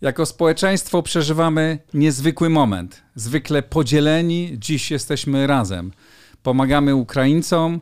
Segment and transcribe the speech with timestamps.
[0.00, 3.02] Jako społeczeństwo przeżywamy niezwykły moment.
[3.14, 5.92] Zwykle podzieleni, dziś jesteśmy razem.
[6.42, 7.80] Pomagamy Ukraińcom,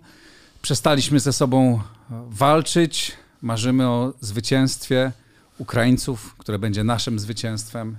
[0.62, 1.80] przestaliśmy ze sobą
[2.28, 3.12] walczyć,
[3.42, 5.12] marzymy o zwycięstwie
[5.58, 7.96] Ukraińców, które będzie naszym zwycięstwem.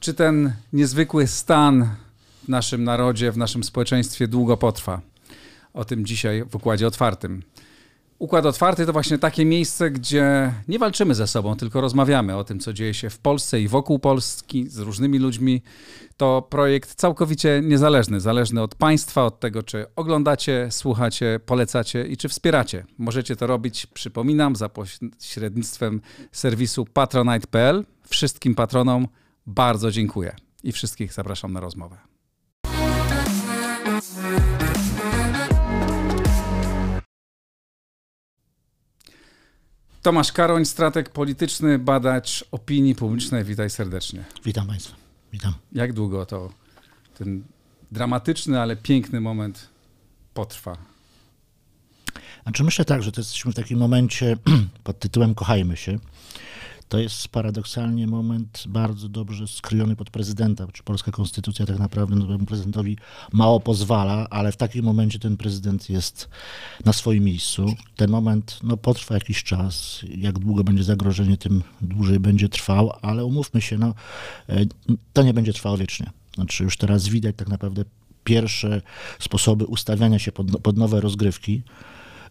[0.00, 1.88] Czy ten niezwykły stan
[2.44, 5.00] w naszym narodzie, w naszym społeczeństwie długo potrwa?
[5.74, 7.42] O tym dzisiaj w układzie otwartym.
[8.18, 12.60] Układ Otwarty to właśnie takie miejsce, gdzie nie walczymy ze sobą, tylko rozmawiamy o tym,
[12.60, 15.62] co dzieje się w Polsce i wokół Polski z różnymi ludźmi.
[16.16, 22.28] To projekt całkowicie niezależny, zależny od Państwa, od tego, czy oglądacie, słuchacie, polecacie i czy
[22.28, 22.84] wspieracie.
[22.98, 26.00] Możecie to robić, przypominam, za pośrednictwem
[26.32, 27.84] serwisu patronite.pl.
[28.08, 29.08] Wszystkim patronom
[29.46, 32.07] bardzo dziękuję i wszystkich zapraszam na rozmowę.
[40.08, 43.44] Tomasz Karoń, strateg polityczny, badacz opinii publicznej.
[43.44, 44.24] Witaj serdecznie.
[44.44, 44.96] Witam Państwa.
[45.32, 45.54] Witam.
[45.72, 46.52] Jak długo to
[47.18, 47.44] ten
[47.92, 49.68] dramatyczny, ale piękny moment
[50.34, 50.76] potrwa?
[52.42, 54.36] Znaczy myślę tak, że to jesteśmy w takim momencie
[54.84, 55.98] pod tytułem Kochajmy się
[56.88, 62.46] to jest paradoksalnie moment bardzo dobrze skryjony pod prezydenta, czy polska konstytucja tak naprawdę nowemu
[62.46, 62.96] prezydentowi
[63.32, 66.28] mało pozwala, ale w takim momencie ten prezydent jest
[66.84, 67.74] na swoim miejscu.
[67.96, 70.02] Ten moment no, potrwa jakiś czas.
[70.16, 73.94] Jak długo będzie zagrożenie, tym dłużej będzie trwał, ale umówmy się, no,
[74.48, 74.64] e,
[75.12, 76.10] to nie będzie trwało wiecznie.
[76.34, 77.84] Znaczy już teraz widać tak naprawdę
[78.24, 78.82] pierwsze
[79.18, 81.62] sposoby ustawiania się pod, pod nowe rozgrywki.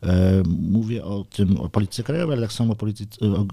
[0.03, 3.45] E, mówię o tym, o polityce krajowej, ale tak samo o, polityce, o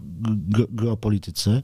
[0.71, 1.63] geopolityce,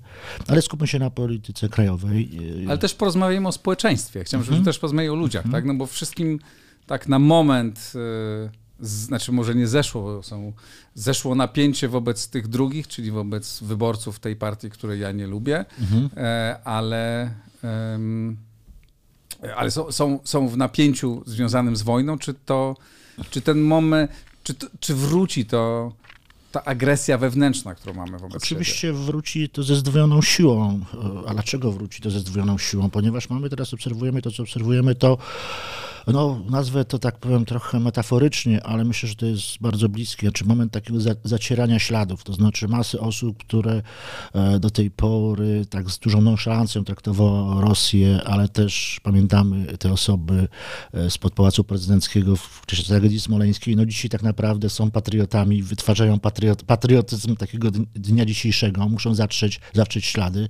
[0.49, 2.31] ale skupmy się na polityce krajowej.
[2.69, 4.25] Ale też porozmawiajmy o społeczeństwie.
[4.25, 4.65] Chciałem, żebyśmy mhm.
[4.65, 5.63] też porozmawiali o ludziach, mhm.
[5.63, 5.69] tak?
[5.69, 6.39] No bo wszystkim
[6.87, 10.53] tak na moment, e, znaczy może nie zeszło, są,
[10.95, 16.11] zeszło napięcie wobec tych drugich, czyli wobec wyborców tej partii, której ja nie lubię, mhm.
[16.17, 17.31] E, ale
[19.57, 22.77] ale są, są, są w napięciu związanym z wojną, czy to,
[23.31, 24.11] czy ten moment,
[24.51, 25.93] czy, to, czy wróci to
[26.53, 28.99] ta agresja wewnętrzna, którą mamy wobec Oczywiście siebie?
[28.99, 30.81] wróci to ze zdwojoną siłą.
[31.27, 32.91] A dlaczego wróci to ze zdwojoną siłą?
[32.91, 35.19] Ponieważ mamy teraz, obserwujemy to, co obserwujemy, to
[36.07, 40.45] no, nazwę to tak powiem trochę metaforycznie, ale myślę, że to jest bardzo bliskie, znaczy
[40.45, 43.83] moment takiego za, zacierania śladów, to znaczy masy osób, które
[44.35, 50.49] e, do tej pory tak z dużą nonszalancją traktowało Rosję, ale też pamiętamy te osoby
[50.93, 56.19] e, spod Pałacu Prezydenckiego w czasie tragedii smoleńskiej, no dzisiaj tak naprawdę są patriotami, wytwarzają
[56.19, 60.49] patriot, patriotyzm takiego dnia dzisiejszego, muszą zatrzeć, zatrzeć ślady.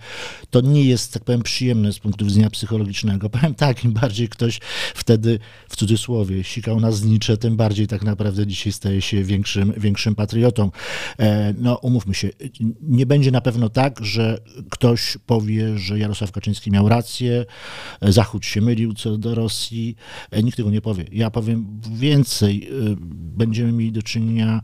[0.51, 3.31] To nie jest, tak powiem, przyjemne z punktu widzenia psychologicznego.
[3.41, 4.61] Powiem tak, im bardziej ktoś
[4.95, 5.39] wtedy
[5.69, 10.71] w cudzysłowie sikał na znicze, tym bardziej tak naprawdę dzisiaj staje się większym, większym patriotą.
[11.19, 12.31] E, no umówmy się,
[12.83, 14.39] nie będzie na pewno tak, że
[14.71, 17.45] ktoś powie, że Jarosław Kaczyński miał rację,
[18.03, 19.97] Zachód się mylił co do Rosji.
[20.31, 21.05] E, nikt tego nie powie.
[21.13, 22.69] Ja powiem więcej.
[22.69, 24.61] E, będziemy mieli do czynienia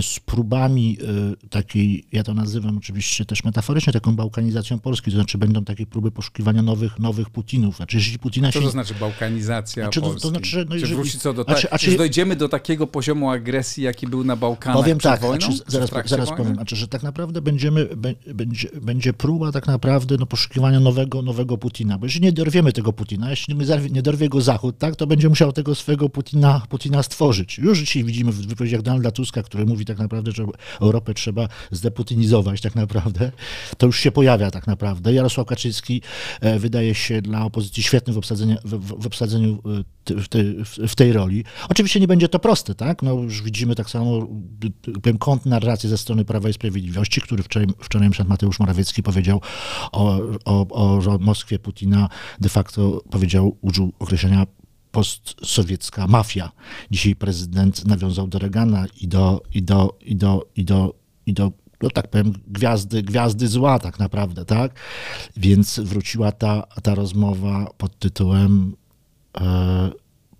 [0.00, 0.98] z próbami
[1.50, 6.10] takiej, ja to nazywam oczywiście też metaforycznie, taką bałkanizacją Polski, to znaczy będą takie próby
[6.10, 7.76] poszukiwania nowych, nowych Putinów.
[7.76, 8.64] Znaczy, jeżeli Putina Co się...
[8.64, 10.15] to znaczy bałkanizacja znaczy, Polski?
[10.22, 10.92] To znaczy, no, jeżeli...
[10.92, 14.82] Czy wróci co do znaczy, czy dojdziemy do takiego poziomu agresji, jaki był na Bałkanach
[14.82, 15.46] Powiem tak, wojną?
[15.46, 17.88] Znaczy, zaraz, zaraz powiem, znaczy, że tak naprawdę będziemy,
[18.34, 22.92] będzie, będzie próba tak naprawdę no, poszukiwania nowego, nowego Putina, bo jeśli nie dorwiemy tego
[22.92, 23.54] Putina, jeśli
[23.90, 27.58] nie dorwie go Zachód, tak, to będzie musiał tego swojego Putina, Putina stworzyć.
[27.58, 30.46] Już dzisiaj widzimy w wypowiedziach Donalda Tuska, który mówi tak naprawdę, że
[30.80, 33.32] Europę trzeba zdeputinizować tak naprawdę.
[33.78, 35.12] To już się pojawia tak naprawdę.
[35.12, 36.02] Jarosław Kaczyński
[36.40, 40.94] e, wydaje się dla opozycji świetny w obsadzeniu, w, w obsadzeniu e, w, tej, w
[40.94, 41.44] tej roli.
[41.68, 43.02] Oczywiście nie będzie to proste, tak?
[43.02, 44.28] No już widzimy tak samo
[45.02, 49.40] powiem, kąt narracji ze strony Prawa i Sprawiedliwości, który wczoraj, wczoraj Mateusz Morawiecki powiedział
[49.92, 52.08] o, o, o Moskwie Putina,
[52.40, 54.46] de facto powiedział, użył określenia
[54.90, 56.52] postsowiecka mafia.
[56.90, 60.94] Dzisiaj prezydent nawiązał do Reagana i do, i do, i do, i do,
[61.26, 61.52] i do
[61.82, 64.80] no tak powiem, gwiazdy, gwiazdy zła tak naprawdę, tak?
[65.36, 68.76] Więc wróciła ta, ta rozmowa pod tytułem
[69.40, 69.90] e,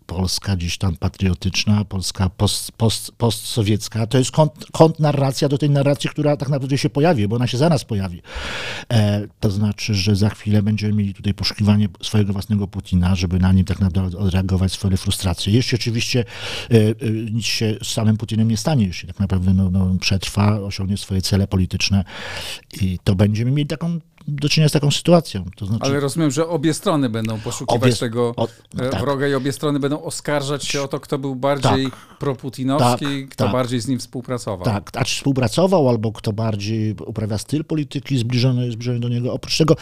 [0.06, 4.06] Polska gdzieś tam patriotyczna, Polska post, post, postsowiecka.
[4.06, 7.58] To jest kont, kontrnarracja do tej narracji, która tak naprawdę się pojawi, bo ona się
[7.58, 8.23] zaraz pojawi.
[8.93, 13.53] E, to znaczy, że za chwilę będziemy mieli tutaj poszukiwanie swojego własnego Putina, żeby na
[13.53, 15.53] nim tak naprawdę odreagować swoje frustracje.
[15.53, 16.25] Jeśli oczywiście
[16.70, 20.61] e, e, nic się z samym Putinem nie stanie, jeśli tak naprawdę no, no, przetrwa,
[20.61, 22.05] osiągnie swoje cele polityczne
[22.81, 25.44] i to będziemy mieli taką do czynienia z taką sytuacją.
[25.56, 29.00] To znaczy, Ale rozumiem, że obie strony będą poszukiwać obie, tego o, no tak.
[29.00, 33.28] wroga i obie strony będą oskarżać się o to, kto był bardziej tak, proputinowski, tak,
[33.28, 33.52] kto tak.
[33.52, 34.64] bardziej z nim współpracował.
[34.64, 39.32] Tak, a czy współpracował, albo kto bardziej uprawia styl polityki zbliżony, zbliżony do niego.
[39.32, 39.76] Oprócz tego,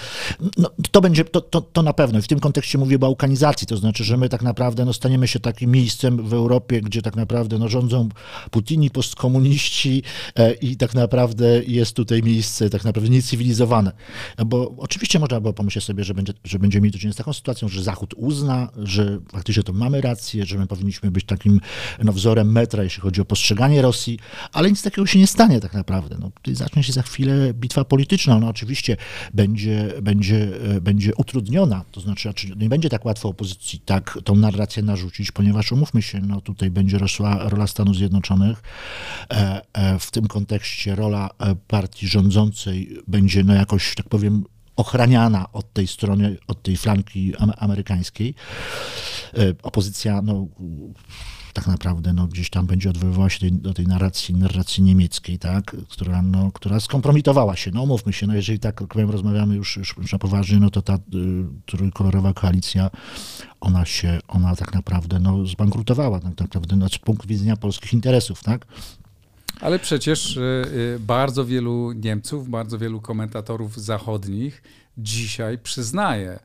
[0.56, 2.18] no, to będzie, to, to, to na pewno.
[2.18, 5.28] I w tym kontekście mówię o bałkanizacji, to znaczy, że my tak naprawdę no, staniemy
[5.28, 8.08] się takim miejscem w Europie, gdzie tak naprawdę no, rządzą
[8.50, 10.02] Putini, postkomuniści
[10.36, 13.92] e, i tak naprawdę jest tutaj miejsce tak naprawdę niecywilizowane.
[14.46, 17.32] Bo oczywiście można było pomyśleć sobie, że będzie, że będziemy mieli do czynienia z taką
[17.32, 21.60] sytuacją, że Zachód uzna, że faktycznie to mamy rację, że my powinniśmy być takim
[22.04, 24.18] no, wzorem metra, jeśli chodzi o postrzeganie Rosji,
[24.52, 26.16] ale nic takiego się nie stanie tak naprawdę.
[26.20, 28.36] No, zacznie się za chwilę bitwa polityczna.
[28.36, 28.96] Ona oczywiście
[29.34, 34.82] będzie, będzie, e, będzie utrudniona, to znaczy nie będzie tak łatwo opozycji tak tą narrację
[34.82, 38.62] narzucić, ponieważ umówmy się, no tutaj będzie rosła rola Stanów Zjednoczonych.
[39.30, 41.30] E, e, w tym kontekście rola
[41.68, 44.23] partii rządzącej będzie no jakoś, tak powiem,
[44.76, 48.34] ochraniana od tej strony, od tej flanki amerykańskiej.
[49.62, 50.46] Opozycja, no
[51.54, 56.22] tak naprawdę no, gdzieś tam będzie odwoływała się do tej narracji, narracji niemieckiej, tak, która,
[56.22, 57.70] no, która skompromitowała się.
[57.70, 60.94] No mówmy się, no, jeżeli tak, powiem, rozmawiamy już, już na poważnie, no to ta
[60.94, 60.98] y,
[61.66, 62.90] trójkolorowa koalicja,
[63.60, 68.42] ona się, ona tak naprawdę no, zbankrutowała, tak naprawdę no, z punktu widzenia polskich interesów,
[68.42, 68.66] tak.
[69.60, 74.62] Ale przecież y, y, bardzo wielu Niemców, bardzo wielu komentatorów zachodnich
[74.98, 76.38] dzisiaj przyznaje,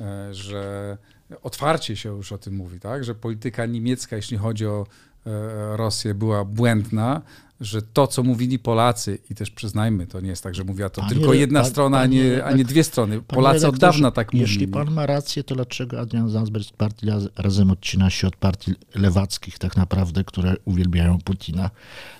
[0.00, 0.96] y, że
[1.42, 3.04] otwarcie się już o tym mówi, tak?
[3.04, 4.86] że polityka niemiecka, jeśli chodzi o
[5.26, 7.22] e, Rosję, była błędna,
[7.64, 11.00] że to, co mówili Polacy, i też przyznajmy, to nie jest tak, że mówiła to
[11.00, 13.22] panie, tylko jedna pan, strona, a nie, a nie dwie strony.
[13.22, 14.50] Polacy od dawna tak mówili.
[14.50, 17.06] Jeśli pan ma rację, to dlaczego Adrian Zandberg z partii
[17.36, 21.70] razem odcina się od partii lewackich tak naprawdę, które uwielbiają Putina?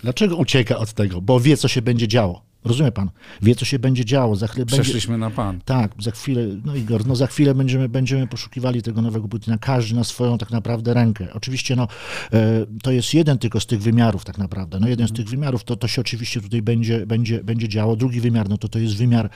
[0.03, 1.21] Dlaczego ucieka od tego?
[1.21, 2.43] Bo wie, co się będzie działo.
[2.65, 3.11] Rozumie pan?
[3.43, 4.37] Wie, co się będzie działo.
[4.37, 5.21] Za chwilę Przeszliśmy będzie...
[5.21, 5.61] na pan.
[5.65, 9.95] Tak, za chwilę, no Igor, no za chwilę będziemy, będziemy poszukiwali tego nowego Putina, każdy
[9.95, 11.29] na swoją tak naprawdę rękę.
[11.35, 11.89] Oczywiście, no,
[12.33, 14.81] e, to jest jeden tylko z tych wymiarów tak naprawdę.
[14.81, 17.97] No jeden z tych wymiarów, to, to się oczywiście tutaj będzie, będzie, będzie działo.
[17.97, 19.31] Drugi wymiar, no to to jest wymiar,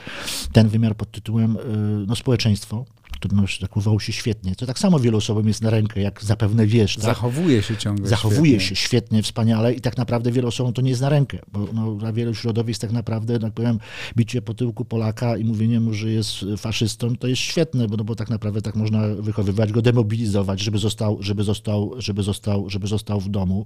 [0.51, 1.59] ten wymiar pod tytułem e,
[2.07, 2.85] no, społeczeństwo
[3.19, 4.55] który zachowywał się świetnie.
[4.55, 6.95] To tak samo wielu osobom jest na rękę, jak zapewne wiesz.
[6.95, 7.03] Tak?
[7.03, 8.59] Zachowuje się ciągle Zachowuje świetnie.
[8.59, 11.95] się świetnie, wspaniale i tak naprawdę wielu osobom to nie jest na rękę, bo no,
[11.95, 13.79] dla wielu środowisk tak naprawdę, tak powiem,
[14.17, 18.03] bicie po tyłku Polaka i mówienie mu, że jest faszystą, to jest świetne, bo, no,
[18.03, 22.87] bo tak naprawdę tak można wychowywać go, demobilizować, żeby został, żeby został, żeby został, żeby
[22.87, 23.65] został w domu.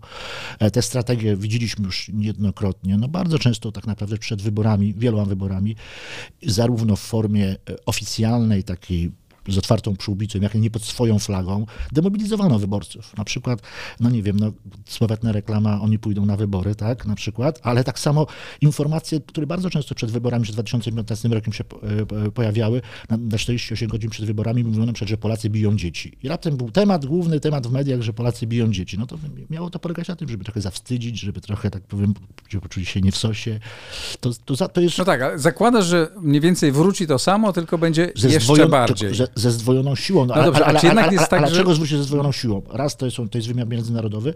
[0.60, 5.76] E, te strategie widzieliśmy już niejednokrotnie, no bardzo często tak naprawdę przed wyborami, wieloma wyborami,
[6.44, 9.12] zarówno w formie e, oficjalnej, takiej
[9.48, 13.18] z otwartą przyłbicą, jak nie pod swoją flagą, demobilizowano wyborców.
[13.18, 13.62] Na przykład,
[14.00, 14.52] no nie wiem, no,
[14.86, 18.28] sławetna reklama, oni pójdą na wybory, tak, na przykład, ale tak samo
[18.62, 21.64] informacje, które bardzo często przed wyborami, przed 2015 rokiem się
[22.28, 26.18] e, pojawiały, na 48 godzin przed wyborami mówiono na przykład, że Polacy biją dzieci.
[26.24, 28.98] I raptem był temat, główny temat w mediach, że Polacy biją dzieci.
[29.00, 29.18] No to
[29.50, 32.14] miało to polegać na tym, żeby trochę zawstydzić, żeby trochę, tak powiem,
[32.62, 33.60] poczuli się nie w sosie.
[34.20, 34.98] To, to, to jest...
[34.98, 39.16] No tak, ale zakładasz, że mniej więcej wróci to samo, tylko będzie jeszcze bardziej.
[39.16, 40.26] Że, ze zdwojoną siłą.
[40.26, 41.56] No, ale, dobrze, ale, ale, jednak jest tak, ale, że...
[41.56, 42.62] czego zwrócić ze zdwojoną siłą?
[42.70, 44.34] Raz to jest, to jest wymiar międzynarodowy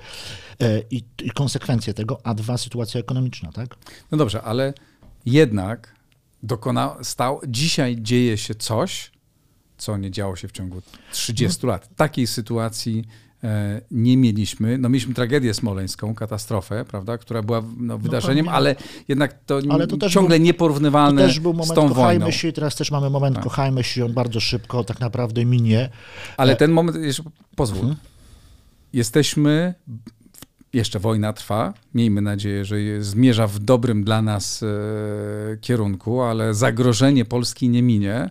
[0.59, 3.75] e, i, i konsekwencje tego, a dwa sytuacja ekonomiczna, tak?
[4.11, 4.73] No dobrze, ale
[5.25, 5.95] jednak
[6.43, 9.11] dokona, stał, dzisiaj dzieje się coś,
[9.77, 11.69] co nie działo się w ciągu 30 no.
[11.69, 11.89] lat.
[11.95, 13.05] Takiej sytuacji
[13.91, 14.77] nie mieliśmy.
[14.77, 18.75] No mieliśmy tragedię smoleńską, katastrofę, prawda, która była no, no wydarzeniem, no, ale
[19.07, 22.31] jednak to, ale to ciągle był, nieporównywalne to też był moment, z tą kochajmy wojną.
[22.37, 23.43] się, teraz też mamy moment, tak.
[23.43, 25.89] kochajmy się, on bardzo szybko tak naprawdę minie.
[26.37, 27.23] Ale e, ten moment, jeszcze
[27.55, 27.97] pozwól, hmm?
[28.93, 29.73] jesteśmy,
[30.73, 34.67] jeszcze wojna trwa, miejmy nadzieję, że zmierza w dobrym dla nas e,
[35.57, 38.29] kierunku, ale zagrożenie Polski nie minie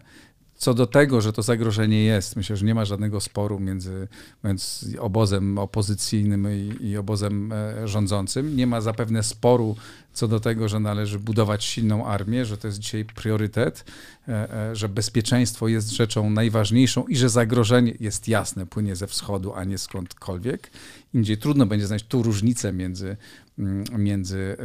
[0.57, 4.09] co do tego, że to zagrożenie jest, myślę, że nie ma żadnego sporu między,
[4.45, 8.57] między obozem opozycyjnym i, i, obozem e, rządzącym.
[8.57, 9.77] Nie ma zapewne sporu
[10.13, 13.85] co do tego, że należy budować silną armię, że to jest dzisiaj priorytet,
[14.29, 19.55] e, e, że bezpieczeństwo jest rzeczą najważniejszą i że zagrożenie jest jasne, płynie ze wschodu,
[19.55, 20.71] a nie skądkolwiek.
[21.15, 23.17] Indziej trudno będzie znaleźć tu różnicę między,
[23.59, 24.57] mm, między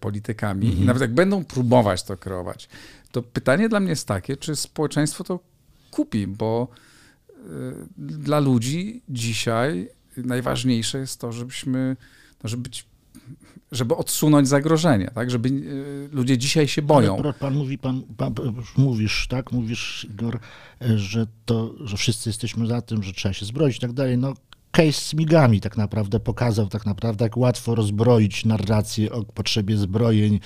[0.00, 0.66] politykami.
[0.66, 0.82] Mhm.
[0.82, 2.68] I nawet jak będą próbować to kreować,
[3.12, 5.40] to pytanie dla mnie jest takie, czy społeczeństwo to
[5.90, 6.68] kupi, bo
[7.28, 7.42] y,
[7.98, 11.96] dla ludzi dzisiaj najważniejsze jest to, żebyśmy,
[12.44, 12.86] no żeby być,
[13.72, 15.30] żeby odsunąć zagrożenie, tak?
[15.30, 17.18] Żeby y, ludzie dzisiaj się boją.
[17.18, 18.34] Ale pan mówi, pan, pan,
[18.76, 19.52] mówisz, tak?
[19.52, 20.38] Mówisz, Igor,
[20.96, 24.18] że to, że wszyscy jesteśmy za tym, że trzeba się zbroić i tak dalej.
[24.18, 24.34] No
[24.72, 30.40] case z migami tak naprawdę pokazał tak naprawdę, jak łatwo rozbroić narrację o potrzebie zbrojeń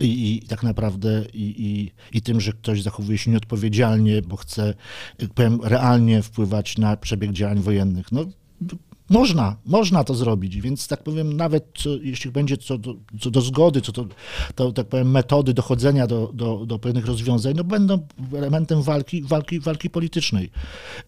[0.00, 4.74] i, i tak naprawdę i, i, i, tym, że ktoś zachowuje się nieodpowiedzialnie, bo chce,
[5.34, 8.12] powiem, realnie wpływać na przebieg działań wojennych.
[8.12, 8.24] No,
[9.10, 13.40] można, można to zrobić, więc tak powiem, nawet co, jeśli będzie co do, co do
[13.40, 14.06] zgody, co do,
[14.54, 19.60] to, tak powiem, metody dochodzenia do, do, do pewnych rozwiązań, no będą elementem walki, walki,
[19.60, 20.50] walki politycznej.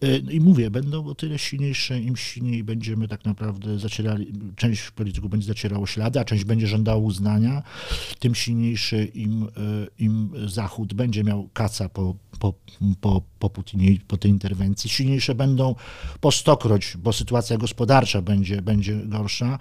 [0.03, 5.31] Y, I mówię, będą o tyle silniejsze, im silniej będziemy tak naprawdę zacierali, część polityków
[5.31, 7.63] będzie zacierała ślady, a część będzie żądała uznania,
[8.19, 9.47] tym silniejszy im, y,
[9.99, 12.53] im Zachód będzie miał kaca po, po,
[13.01, 14.89] po, po Putinie, po tej interwencji.
[14.89, 15.75] Silniejsze będą
[16.21, 19.59] po stokroć, bo sytuacja gospodarcza będzie, będzie gorsza.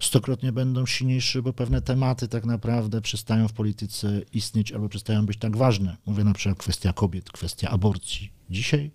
[0.00, 5.38] Stokrotnie będą silniejsze, bo pewne tematy tak naprawdę przestają w polityce istnieć albo przestają być
[5.38, 5.96] tak ważne.
[6.06, 8.30] Mówię na przykład kwestia kobiet, kwestia aborcji.
[8.50, 8.90] Dzisiaj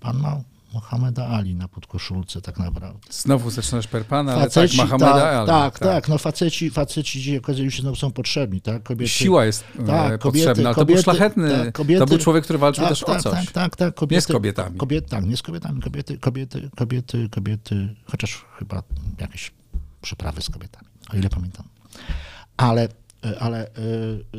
[0.00, 0.40] pan ma
[0.72, 3.08] Mohameda Ali na podkoszulce tak naprawdę.
[3.10, 5.46] Znowu zaczynasz perpana, ale faceci, tak, Mohameda tak, Ali.
[5.46, 8.82] Tak, tak, tak, no faceci, faceci dzisiaj okazują się znowu są potrzebni, tak?
[8.82, 12.06] Kobiety, Siła jest tak, e, kobiety, potrzebna, ale kobiety, to był szlachetny, tak, kobiety, to
[12.06, 13.32] był człowiek, który walczył tak, też tak, o coś.
[13.32, 13.94] Tak, tak, tak.
[13.94, 14.78] Kobiety, nie z kobietami.
[14.78, 15.82] Kobiet, tak, nie z kobietami.
[15.82, 18.82] Kobiety, kobiety, kobiety, kobiety, chociaż chyba
[19.20, 19.52] jakieś
[20.02, 21.66] przeprawy z kobietami, o ile pamiętam.
[22.56, 22.88] Ale,
[23.24, 23.70] e, ale e,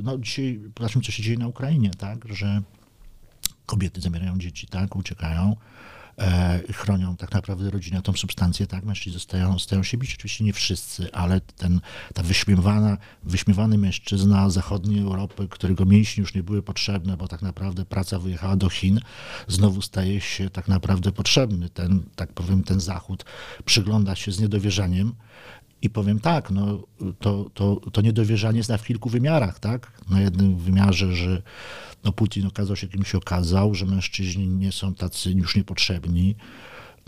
[0.03, 2.61] no dzisiaj, zobaczmy, co się dzieje na Ukrainie, tak, że
[3.65, 5.55] kobiety zabierają dzieci, tak, uciekają,
[6.73, 11.13] chronią tak naprawdę rodzinę, tą substancję, tak, mężczyźni zostają, stają się bić, oczywiście nie wszyscy,
[11.13, 11.81] ale ten,
[12.13, 17.85] ta wyśmiewana, wyśmiewany mężczyzna zachodniej Europy, którego mięśnie już nie były potrzebne, bo tak naprawdę
[17.85, 18.99] praca wyjechała do Chin,
[19.47, 21.69] znowu staje się tak naprawdę potrzebny.
[21.69, 23.25] Ten, tak powiem, ten Zachód
[23.65, 25.13] przygląda się z niedowierzaniem,
[25.81, 26.83] i powiem tak, no,
[27.19, 29.91] to, to, to niedowierzanie jest na kilku wymiarach, tak?
[30.09, 31.41] Na jednym wymiarze, że
[32.03, 36.35] no Putin okazał się kim się okazał, że mężczyźni nie są tacy już niepotrzebni.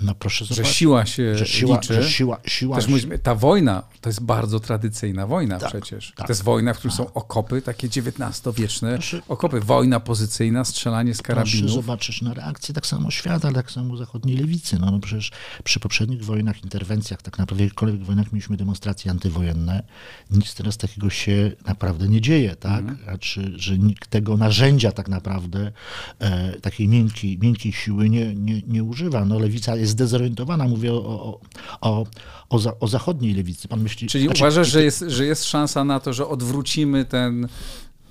[0.01, 0.67] No proszę zobaczyć.
[0.67, 1.93] Że siła się że siła, liczy.
[1.93, 6.13] Że siła, siła Też mówimy, ta wojna to jest bardzo tradycyjna wojna tak, przecież.
[6.15, 7.05] Tak, to jest wojna, w której tak.
[7.05, 9.59] są okopy, takie XIX-wieczne proszę, okopy.
[9.59, 11.61] Wojna pozycyjna, strzelanie z karabinów.
[11.61, 14.79] Proszę zobaczyć na reakcję tak samo świata, tak samo zachodniej lewicy.
[14.79, 15.31] No, no przecież
[15.63, 19.83] przy poprzednich wojnach, interwencjach, tak naprawdę w jakichkolwiek wojnach mieliśmy demonstracje antywojenne.
[20.31, 22.79] Nic teraz takiego się naprawdę nie dzieje, tak?
[22.79, 22.97] Mhm.
[23.03, 25.71] Znaczy, że nikt tego narzędzia tak naprawdę,
[26.19, 29.25] e, takiej miękkiej, miękkiej siły nie, nie, nie używa.
[29.25, 31.39] No lewica jest zdezorientowana, mówię o,
[31.81, 32.05] o,
[32.49, 33.67] o, za, o zachodniej lewicy.
[33.67, 37.47] Pan myśli, Czyli znaczy, uważasz, że jest, że jest szansa na to, że odwrócimy ten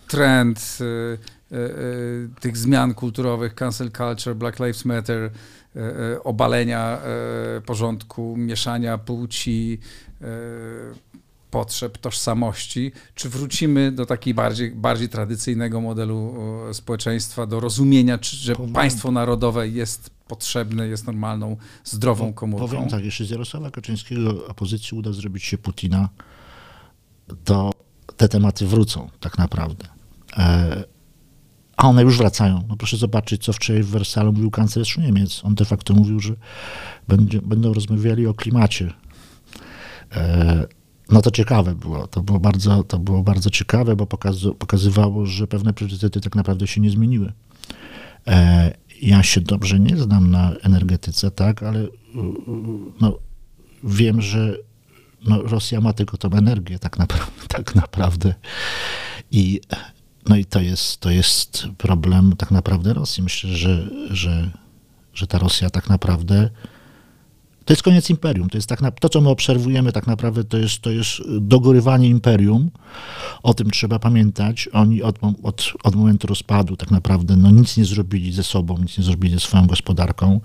[0.08, 5.22] trend y, y, y, tych zmian kulturowych, cancel culture, Black Lives Matter,
[5.76, 6.98] y, y, obalenia
[7.58, 9.78] y, porządku, mieszania płci,
[11.50, 16.34] potrzeb, tożsamości, czy wrócimy do takiego bardziej, bardziej tradycyjnego modelu
[16.72, 22.68] społeczeństwa, do rozumienia, że państwo narodowe jest potrzebne, jest normalną, zdrową komórką.
[22.68, 26.08] Powiem tak, jeśli z Jarosława Kaczyńskiego opozycji uda zrobić się Putina,
[27.44, 27.72] to
[28.16, 29.88] te tematy wrócą tak naprawdę.
[30.36, 30.84] E,
[31.76, 32.64] a one już wracają.
[32.68, 35.40] No proszę zobaczyć, co wczoraj w Wersalu mówił kanclerz Niemiec.
[35.44, 36.34] On de facto mówił, że
[37.08, 38.92] będzie, będą rozmawiali o klimacie.
[40.16, 40.66] E,
[41.10, 42.06] no to ciekawe było.
[42.06, 44.06] To było bardzo, to było bardzo ciekawe, bo
[44.58, 47.32] pokazywało, że pewne priorytety tak naprawdę się nie zmieniły.
[49.02, 51.86] Ja się dobrze nie znam na energetyce, tak, ale
[53.00, 53.18] no,
[53.84, 54.56] wiem, że
[55.24, 58.34] no, Rosja ma tylko tą energię tak naprawdę, tak naprawdę.
[59.30, 59.60] I,
[60.28, 63.22] no i to jest, to jest problem tak naprawdę Rosji.
[63.22, 64.50] Myślę, że, że,
[65.14, 66.50] że ta Rosja tak naprawdę
[67.68, 68.50] to jest koniec imperium.
[68.50, 71.10] To jest tak na, to, co my obserwujemy tak naprawdę, to jest, to jest
[71.40, 72.70] dogorywanie imperium.
[73.42, 74.68] O tym trzeba pamiętać.
[74.72, 78.98] Oni od, od, od momentu rozpadu tak naprawdę no, nic nie zrobili ze sobą, nic
[78.98, 80.40] nie zrobili ze swoją gospodarką.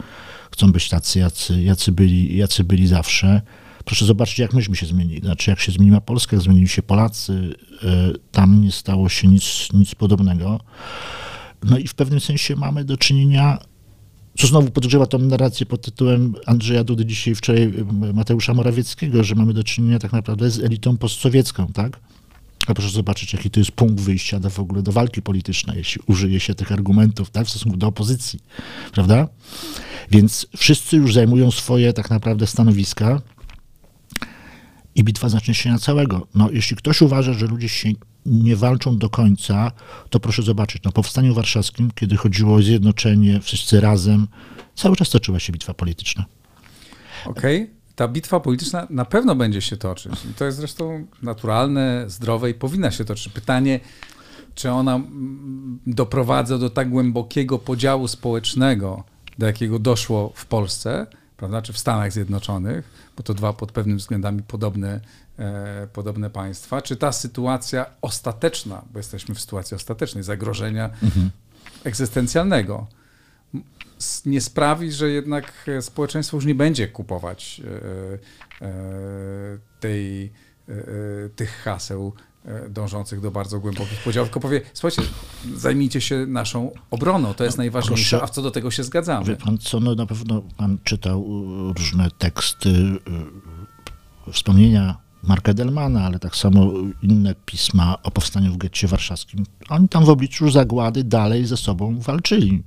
[0.51, 3.41] Chcą być tacy, jacy, jacy, byli, jacy byli zawsze.
[3.85, 5.21] Proszę zobaczyć, jak myśmy się zmienili.
[5.21, 7.87] Znaczy, jak się zmieniła Polska, jak zmienili się Polacy, e,
[8.31, 10.59] tam nie stało się nic, nic podobnego.
[11.63, 13.57] No i w pewnym sensie mamy do czynienia
[14.37, 17.73] co znowu podgrzewa tą narrację pod tytułem Andrzeja Dudy dzisiaj, wczoraj
[18.13, 21.99] Mateusza Morawieckiego, że mamy do czynienia tak naprawdę z elitą postsowiecką, tak?
[22.67, 26.01] A proszę zobaczyć, jaki to jest punkt wyjścia do, w ogóle do walki politycznej, jeśli
[26.07, 28.39] użyje się tych argumentów tak, w stosunku do opozycji,
[28.93, 29.27] prawda?
[30.11, 33.21] Więc wszyscy już zajmują swoje tak naprawdę stanowiska
[34.95, 36.27] i bitwa zacznie się na całego.
[36.35, 37.89] No, jeśli ktoś uważa, że ludzie się
[38.25, 39.71] nie walczą do końca,
[40.09, 44.27] to proszę zobaczyć, na Powstaniu Warszawskim, kiedy chodziło o zjednoczenie, wszyscy razem,
[44.75, 46.25] cały czas toczyła się bitwa polityczna.
[47.25, 47.63] Okej.
[47.63, 47.83] Okay.
[47.95, 50.13] Ta bitwa polityczna na pewno będzie się toczyć.
[50.31, 53.33] I to jest zresztą naturalne, zdrowe i powinna się toczyć.
[53.33, 53.79] Pytanie,
[54.55, 59.03] czy ona mm, doprowadza do tak głębokiego podziału społecznego,
[59.37, 63.99] do jakiego doszło w Polsce, prawda, czy w Stanach Zjednoczonych, bo to dwa pod pewnymi
[63.99, 65.01] względami podobne,
[65.93, 71.29] podobne państwa, czy ta sytuacja ostateczna, bo jesteśmy w sytuacji ostatecznej, zagrożenia mhm.
[71.83, 72.87] egzystencjalnego,
[74.25, 77.61] nie sprawi, że jednak społeczeństwo już nie będzie kupować
[78.61, 78.71] e, e,
[79.79, 80.31] tej,
[80.69, 80.73] e,
[81.35, 82.13] tych haseł
[82.69, 85.01] dążących do bardzo głębokich podziałów, tylko powie, słuchajcie,
[85.55, 89.25] zajmijcie się naszą obroną, to jest no, najważniejsze, a w co do tego się zgadzamy.
[89.25, 91.25] Wie pan co, no na pewno pan czytał
[91.77, 92.69] różne teksty,
[94.31, 99.45] wspomnienia Marka Delmana, ale tak samo inne pisma o powstaniu w getcie warszawskim.
[99.69, 102.63] Oni tam w obliczu zagłady dalej ze sobą walczyli.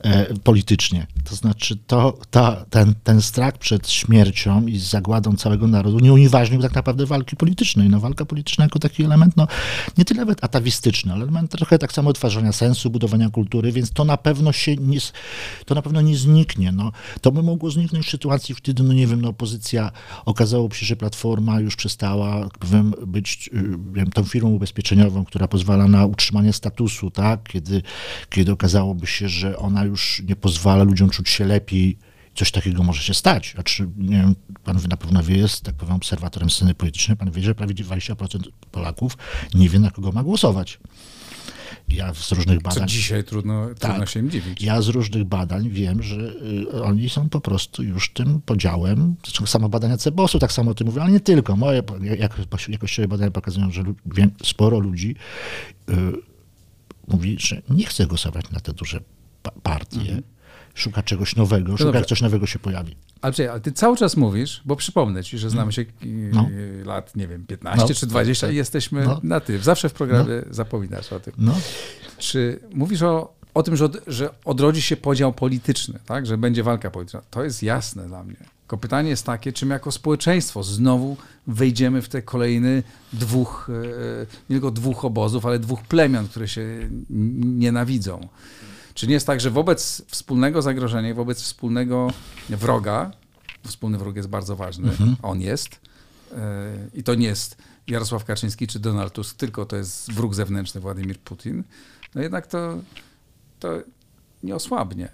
[0.00, 1.06] E, politycznie.
[1.24, 6.62] To znaczy to, to, ten, ten strach przed śmiercią i zagładą całego narodu nie unieważnił
[6.62, 7.88] tak naprawdę walki politycznej.
[7.88, 9.46] No, walka polityczna jako taki element, no,
[9.98, 14.04] nie tyle nawet atawistyczny, ale element trochę tak samo tworzenia sensu, budowania kultury, więc to
[14.04, 14.98] na pewno się nie,
[15.64, 16.72] to na pewno nie zniknie.
[16.72, 16.92] No.
[17.20, 19.90] To by mogło zniknąć w sytuacji, wtedy, no nie wiem, no, opozycja,
[20.24, 25.88] okazało się, że Platforma już przestała powiem, być y, wiem, tą firmą ubezpieczeniową, która pozwala
[25.88, 27.42] na utrzymanie statusu, tak?
[27.42, 27.82] kiedy,
[28.30, 31.98] kiedy okazałoby się, że ona już nie pozwala ludziom czuć się lepiej.
[32.34, 33.52] Coś takiego może się stać.
[33.54, 37.42] Znaczy, nie wiem, pan na pewno wie, jest, tak powiem, obserwatorem sceny politycznej, pan wie,
[37.42, 38.40] że prawie 20%
[38.70, 39.16] Polaków
[39.54, 40.78] nie wie, na kogo ma głosować.
[41.88, 42.80] Ja z różnych badań.
[42.80, 44.62] Co dzisiaj trudno, tak, trudno się im dziwić.
[44.62, 46.16] Ja z różnych badań wiem, że
[46.72, 49.14] y, oni są po prostu już tym podziałem.
[49.24, 51.56] Zresztą samo badania Cebosu tak samo o tym mówią, ale nie tylko.
[51.56, 52.38] Moje jak,
[52.68, 53.82] jakościowe badania pokazują, że
[54.42, 55.14] sporo ludzi
[55.90, 55.94] y,
[57.08, 59.00] mówi, że nie chce głosować na te duże
[59.62, 60.22] partię, mhm.
[60.74, 61.98] szuka czegoś nowego, no szuka dobrze.
[61.98, 62.96] jak coś nowego się pojawi.
[63.22, 65.84] Ale, ale ty cały czas mówisz, bo przypomnę ci, że znamy się
[66.32, 66.48] no.
[66.84, 67.94] lat, nie wiem, 15 no.
[67.94, 69.20] czy 20 i jesteśmy no.
[69.22, 69.58] na ty.
[69.58, 70.54] Zawsze w programie no.
[70.54, 71.34] zapominasz o tym.
[71.38, 71.54] No.
[72.18, 76.26] Czy mówisz o, o tym, że, od, że odrodzi się podział polityczny, tak?
[76.26, 77.22] że będzie walka polityczna.
[77.30, 78.36] To jest jasne dla mnie.
[78.60, 84.26] Tylko pytanie jest takie, czy my jako społeczeństwo znowu wejdziemy w te kolejne dwóch, e,
[84.50, 86.88] nie tylko dwóch obozów, ale dwóch plemion, które się
[87.40, 88.28] nienawidzą.
[88.96, 92.12] Czy nie jest tak, że wobec wspólnego zagrożenia, wobec wspólnego
[92.48, 93.10] wroga,
[93.66, 95.16] wspólny wróg jest bardzo ważny, mhm.
[95.22, 95.80] on jest,
[96.36, 97.56] e, i to nie jest
[97.86, 101.64] Jarosław Kaczyński czy Donald Tusk, tylko to jest wróg zewnętrzny Władimir Putin,
[102.14, 102.78] no jednak to,
[103.60, 103.68] to
[104.42, 105.08] nie osłabnie.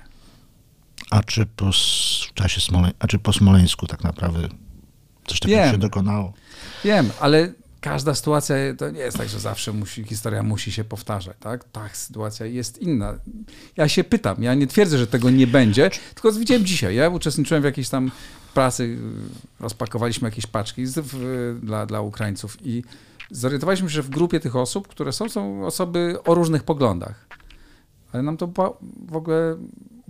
[1.11, 1.71] A czy po
[2.35, 2.92] czasie Smole...
[2.99, 4.49] a czy po Smoleńsku tak naprawdę
[5.27, 5.73] coś takiego Wiem.
[5.73, 6.33] się dokonało?
[6.85, 11.37] Wiem, ale każda sytuacja to nie jest tak, że zawsze musi, historia musi się powtarzać,
[11.40, 11.64] tak?
[11.64, 13.14] Ta sytuacja jest inna.
[13.77, 17.62] Ja się pytam, ja nie twierdzę, że tego nie będzie, tylko widziałem dzisiaj, ja uczestniczyłem
[17.62, 18.11] w jakiejś tam
[18.55, 18.99] pracy,
[19.61, 22.85] rozpakowaliśmy jakieś paczki z, w, dla, dla Ukraińców i
[23.31, 27.27] zorientowaliśmy się, że w grupie tych osób, które są, są osoby o różnych poglądach.
[28.12, 28.47] Ale nam to
[29.09, 29.57] w ogóle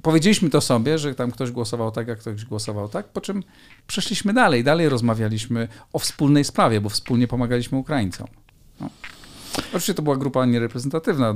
[0.02, 3.42] powiedzieliśmy to sobie, że tam ktoś głosował tak, jak ktoś głosował tak, po czym
[3.86, 8.26] przeszliśmy dalej, dalej rozmawialiśmy o wspólnej sprawie, bo wspólnie pomagaliśmy Ukraińcom.
[8.80, 8.90] No.
[9.58, 11.26] Oczywiście to była grupa niereprezentatywna,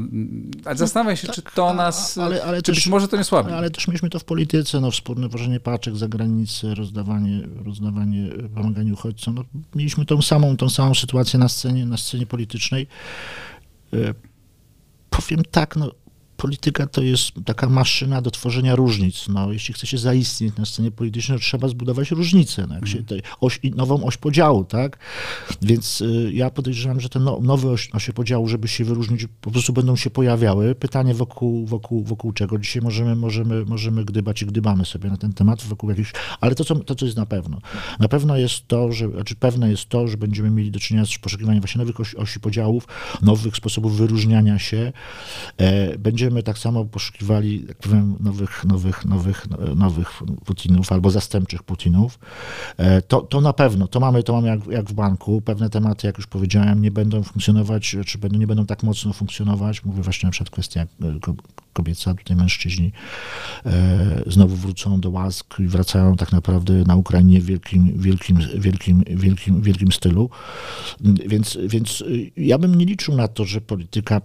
[0.64, 3.24] ale no, zastanawiam się, tak, czy to nas, ale, ale czy też, może to nie
[3.24, 3.52] słabi.
[3.52, 8.92] Ale też mieliśmy to w polityce, no, wspólne wożenie paczek za granicę, rozdawanie, rozdawanie pomaganie
[8.92, 9.34] uchodźcom.
[9.34, 12.86] No, mieliśmy tą samą, tą samą sytuację na scenie, na scenie politycznej.
[13.92, 14.14] E,
[15.10, 15.90] powiem tak, no,
[16.36, 19.28] polityka to jest taka maszyna do tworzenia różnic.
[19.28, 22.98] No, jeśli chce się zaistnieć na scenie politycznej, to trzeba zbudować różnice, no, jak się,
[22.98, 23.20] mhm.
[23.40, 24.98] oś, nową oś podziału, tak?
[25.62, 29.50] Więc y, ja podejrzewam, że te no, nowe oś, osie podziału, żeby się wyróżnić, po
[29.50, 30.74] prostu będą się pojawiały.
[30.74, 32.58] Pytanie wokół, wokół, wokół czego.
[32.58, 36.64] Dzisiaj możemy, możemy, możemy gdybać i gdybamy sobie na ten temat, wokół jakichś, ale to
[36.64, 37.60] co, to, co jest na pewno.
[38.00, 41.18] Na pewno jest to, że, znaczy pewne jest to, że będziemy mieli do czynienia z
[41.18, 42.88] poszukiwaniem właśnie nowych osi, osi podziałów,
[43.22, 44.92] nowych sposobów wyróżniania się.
[45.58, 51.62] E, będzie będziemy tak samo poszukiwali, jak powiem, nowych, nowych, nowych, nowych Putinów albo zastępczych
[51.62, 52.18] Putinów.
[52.76, 55.40] E, to, to na pewno, to mamy, to mamy jak, jak w banku.
[55.40, 59.84] Pewne tematy, jak już powiedziałem, nie będą funkcjonować, czy będą, nie będą tak mocno funkcjonować.
[59.84, 60.86] Mówię właśnie na przykład kwestia e,
[61.72, 62.92] kobieca, tutaj mężczyźni
[63.66, 69.04] e, znowu wrócą do łask i wracają tak naprawdę na Ukrainie w wielkim, wielkim, wielkim,
[69.06, 70.30] wielkim, wielkim stylu.
[71.26, 72.04] Więc, więc
[72.36, 74.20] ja bym nie liczył na to, że polityka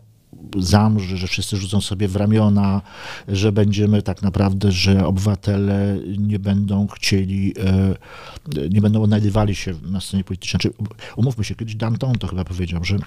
[0.58, 2.82] zamrzy, że wszyscy rzucą sobie w ramiona,
[3.28, 10.02] że będziemy tak naprawdę, że obywatele nie będą chcieli, e, nie będą odnajdywali się na
[10.02, 10.62] scenie politycznej.
[10.62, 10.74] Znaczy,
[11.16, 12.98] umówmy się, kiedyś Danton to chyba powiedział, że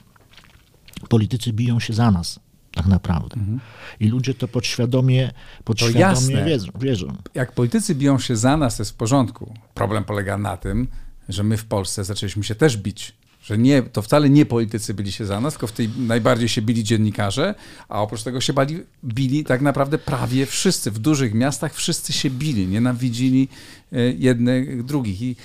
[1.08, 2.40] politycy biją się za nas
[2.74, 3.36] tak naprawdę.
[3.36, 3.60] Mhm.
[4.00, 5.30] I ludzie to podświadomie,
[5.64, 7.16] podświadomie to wiedzą, wierzą.
[7.34, 9.54] Jak politycy biją się za nas, to jest w porządku.
[9.74, 10.88] Problem polega na tym,
[11.28, 13.14] że my w Polsce zaczęliśmy się też bić
[13.44, 16.62] że nie, to wcale nie politycy byli się za nas, tylko w tej najbardziej się
[16.62, 17.54] bili dziennikarze,
[17.88, 20.90] a oprócz tego się bali, bili tak naprawdę prawie wszyscy.
[20.90, 23.48] W dużych miastach wszyscy się bili, nienawidzili
[23.92, 25.22] e, jednych drugich.
[25.22, 25.37] I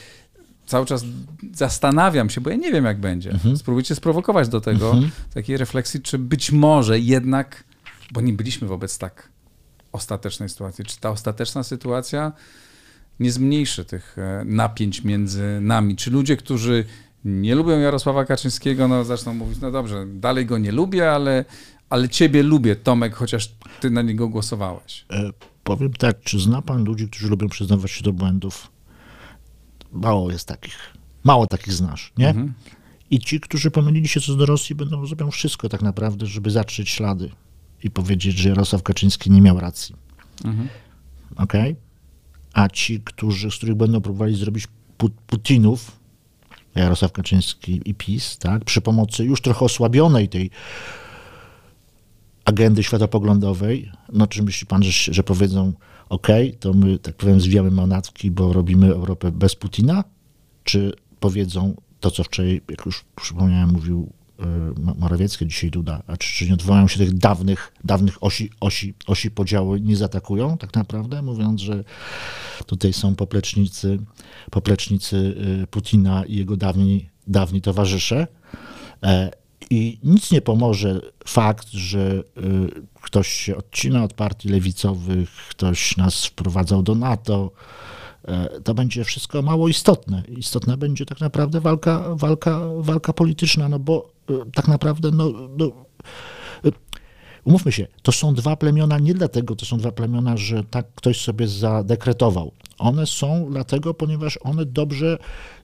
[0.66, 1.06] cały czas
[1.54, 3.32] zastanawiam się, bo ja nie wiem, jak będzie.
[3.32, 3.58] Mhm.
[3.58, 5.12] Spróbujcie sprowokować do tego mhm.
[5.34, 7.64] takiej refleksji, czy być może jednak,
[8.12, 9.30] bo nie byliśmy wobec tak
[9.92, 12.32] ostatecznej sytuacji, czy ta ostateczna sytuacja
[13.20, 15.96] nie zmniejszy tych e, napięć między nami.
[15.96, 16.86] Czy ludzie, którzy
[17.26, 21.46] nie lubią Jarosława Kaczyńskiego, no zaczną mówić, no dobrze, dalej go nie lubię, ale,
[21.90, 25.06] ale ciebie lubię, Tomek, chociaż ty na niego głosowałeś.
[25.12, 25.30] E,
[25.64, 28.72] powiem tak, czy zna pan ludzi, którzy lubią przyznawać się do błędów?
[29.92, 30.94] Mało jest takich.
[31.24, 32.30] Mało takich znasz, nie?
[32.30, 32.54] Mhm.
[33.12, 36.90] I ci, którzy pomylili się co do Rosji, będą zrobią wszystko tak naprawdę, żeby zatrzeć
[36.90, 37.30] ślady
[37.84, 39.96] i powiedzieć, że Jarosław Kaczyński nie miał racji.
[40.46, 40.70] Mhm.
[41.36, 41.72] Okej?
[41.72, 41.76] Okay?
[42.54, 44.68] A ci, którzy, z których będą próbowali zrobić
[45.28, 45.99] Putinów,
[46.76, 50.50] Jarosław Kaczyński i PiS, tak, przy pomocy już trochę osłabionej tej
[52.46, 55.74] agendy światopoglądowej, no czy myśli pan, że, że powiedzą,
[56.10, 56.28] ok,
[56.60, 60.04] to my, tak powiem, zwijamy manatki, bo robimy Europę bez Putina,
[60.64, 64.14] czy powiedzą to, co wczoraj, jak już przypomniałem, mówił
[64.98, 69.32] Morawiecki, dzisiaj Duda, a czy, czy nie odwołają się tych dawnych, dawnych osi, osi, osi
[69.32, 71.84] podziału, nie zaatakują tak naprawdę, mówiąc, że
[72.66, 74.00] tutaj są poplecznicy,
[74.52, 78.28] poplecznicy e, Putina i jego dawni, dawni towarzysze.
[79.04, 79.32] E,
[79.70, 82.24] I nic nie pomoże fakt, że
[83.02, 87.52] ktoś się odcina od partii lewicowych, ktoś nas wprowadzał do NATO,
[88.64, 90.24] to będzie wszystko mało istotne.
[90.28, 95.66] Istotna będzie tak naprawdę walka, walka, walka polityczna, no bo e, tak naprawdę, no, no
[96.66, 96.72] e,
[97.44, 101.22] umówmy się, to są dwa plemiona nie dlatego, to są dwa plemiona, że tak ktoś
[101.22, 102.52] sobie zadekretował.
[102.78, 105.18] One są dlatego, ponieważ one dobrze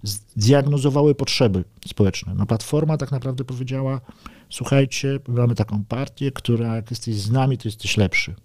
[0.04, 2.34] zdiagnozowały potrzeby społeczne.
[2.36, 4.02] No Platforma tak naprawdę powiedziała,
[4.50, 8.36] słuchajcie, mamy taką partię, która jak jesteś z nami, to jesteś lepszy.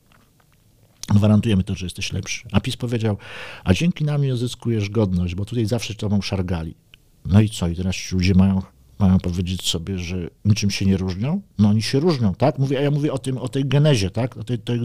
[1.11, 2.49] Gwarantujemy to, że jesteś lepszy.
[2.53, 3.17] A PiS powiedział,
[3.65, 6.75] a dzięki nam odzyskujesz godność, bo tutaj zawsze tobą szargali.
[7.25, 7.69] No i co?
[7.69, 8.63] I teraz ci ludzie mają,
[8.99, 11.41] mają powiedzieć sobie, że niczym się nie różnią?
[11.59, 12.59] No oni się różnią, tak?
[12.59, 14.37] Mówię, a ja mówię o, tym, o tej genezie, tak?
[14.37, 14.81] O tej, tej,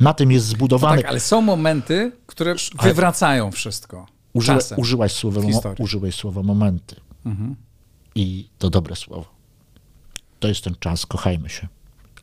[0.00, 0.96] na tym jest zbudowany...
[0.96, 4.06] No tak, ale są momenty, które wywracają wszystko.
[4.32, 5.40] Użyła, użyłaś, słowa,
[5.78, 6.96] użyłeś słowa momenty.
[7.26, 7.56] Mhm.
[8.14, 9.24] I to dobre słowo.
[10.40, 11.68] To jest ten czas, kochajmy się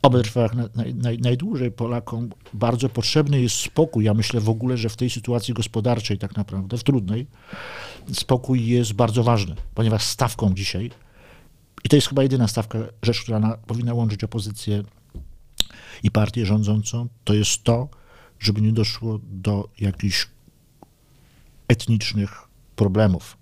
[0.02, 1.70] oby trwała naj, naj, najdłużej.
[1.70, 4.04] Polakom bardzo potrzebny jest spokój.
[4.04, 7.26] Ja myślę w ogóle, że w tej sytuacji gospodarczej tak naprawdę, w trudnej,
[8.12, 10.90] spokój jest bardzo ważny, ponieważ stawką dzisiaj,
[11.84, 14.82] i to jest chyba jedyna stawka, rzecz, która na, powinna łączyć opozycję
[16.02, 17.88] i partię rządzącą, to jest to,
[18.38, 20.28] żeby nie doszło do jakichś
[21.68, 23.36] etnicznych problemów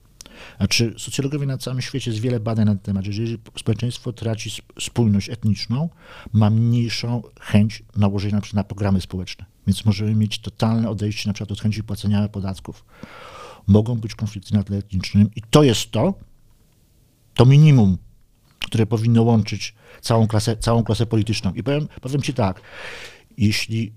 [0.56, 4.50] znaczy, socjologowie na całym świecie jest wiele badań na ten temat, że jeżeli społeczeństwo traci
[4.80, 5.88] spójność etniczną,
[6.32, 9.44] ma mniejszą chęć nałożenia na, przykład na programy społeczne.
[9.66, 12.84] Więc możemy mieć totalne odejście na przykład od chęci płacenia podatków.
[13.66, 16.14] Mogą być konflikty na tle etnicznym i to jest to,
[17.34, 17.98] to minimum,
[18.58, 21.52] które powinno łączyć całą klasę, całą klasę polityczną.
[21.52, 22.60] I powiem, powiem ci tak,
[23.38, 23.92] jeśli,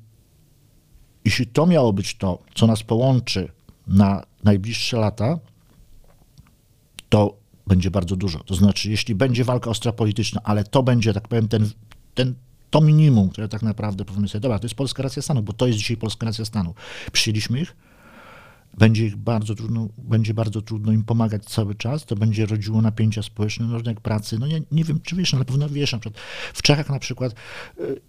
[1.25, 3.51] jeśli to miało być to, co nas połączy
[3.87, 5.39] na najbliższe lata,
[7.09, 8.39] to będzie bardzo dużo.
[8.39, 11.69] To znaczy, jeśli będzie walka ostra polityczna, ale to będzie, tak powiem, ten,
[12.13, 12.35] ten,
[12.69, 15.67] to minimum, które tak naprawdę powiemy sobie, dobra, to jest polska racja stanu, bo to
[15.67, 16.73] jest dzisiaj polska racja stanu.
[17.11, 17.75] Przyjęliśmy ich,
[18.77, 23.23] będzie ich bardzo trudno, będzie bardzo trudno im pomagać cały czas, to będzie rodziło napięcia
[23.23, 24.39] społeczne, no, rynek pracy.
[24.39, 26.99] No nie, nie wiem, czy wiesz, ale na pewno wiesz, na przykład w Czechach na
[26.99, 27.35] przykład
[27.79, 28.01] y,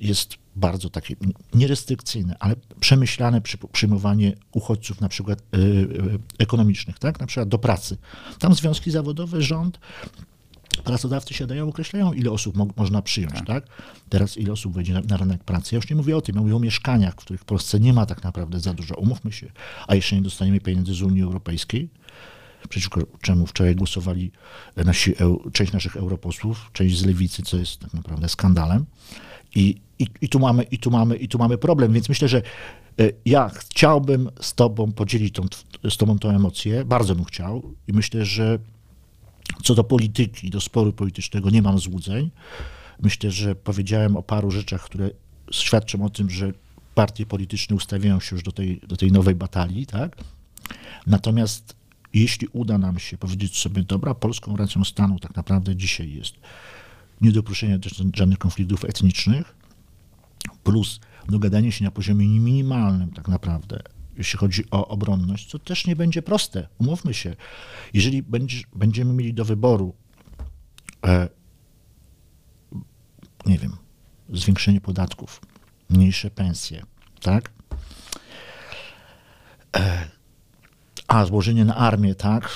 [0.00, 1.16] jest bardzo takie
[1.54, 7.20] nierestrykcyjne, ale przemyślane przy, przyjmowanie uchodźców na przykład y, y, ekonomicznych, tak?
[7.20, 7.96] na przykład do pracy.
[8.38, 9.78] Tam związki zawodowe, rząd,
[10.84, 13.46] pracodawcy siadają, określają, ile osób mo można przyjąć, tak.
[13.46, 13.64] tak.
[14.08, 15.74] Teraz ile osób wejdzie na, na, rynek pracy.
[15.74, 17.92] Ja już nie mówię o tym, ja mówię o mieszkaniach, w których w Polsce nie
[17.92, 18.94] ma tak naprawdę za dużo.
[18.94, 19.50] Umówmy się,
[19.88, 21.88] a jeszcze nie dostaniemy pieniędzy z Unii Europejskiej,
[22.68, 24.30] przeciwko czemu wczoraj głosowali
[24.76, 25.14] nasi,
[25.52, 28.86] część naszych europosłów, część z lewicy, co jest tak naprawdę skandalem.
[29.54, 32.42] I, i, i, tu mamy, i, tu mamy, I tu mamy problem, więc myślę, że
[33.00, 35.42] e, ja chciałbym z tobą podzielić tą,
[35.90, 38.58] z tobą tą emocję, bardzo bym chciał i myślę, że
[39.62, 42.30] co do polityki, do sporu politycznego nie mam złudzeń.
[43.02, 45.10] Myślę, że powiedziałem o paru rzeczach, które
[45.50, 46.52] świadczą o tym, że
[46.94, 50.16] partie polityczne ustawiają się już do tej, do tej nowej batalii, tak?
[51.06, 51.76] Natomiast
[52.14, 56.34] jeśli uda nam się powiedzieć sobie, dobra, polską racją stanu tak naprawdę dzisiaj jest
[57.20, 59.54] niedopuszczenia też żadnych konfliktów etnicznych,
[60.64, 63.82] plus dogadanie się na poziomie minimalnym tak naprawdę,
[64.16, 66.68] jeśli chodzi o obronność, co też nie będzie proste.
[66.78, 67.36] Umówmy się,
[67.94, 68.22] jeżeli
[68.74, 69.94] będziemy mieli do wyboru
[71.06, 71.28] e,
[73.46, 73.76] nie wiem,
[74.28, 75.40] zwiększenie podatków,
[75.90, 76.82] mniejsze pensje,
[77.20, 77.50] tak?
[79.76, 80.08] E,
[81.08, 82.50] a, złożenie na armię, tak?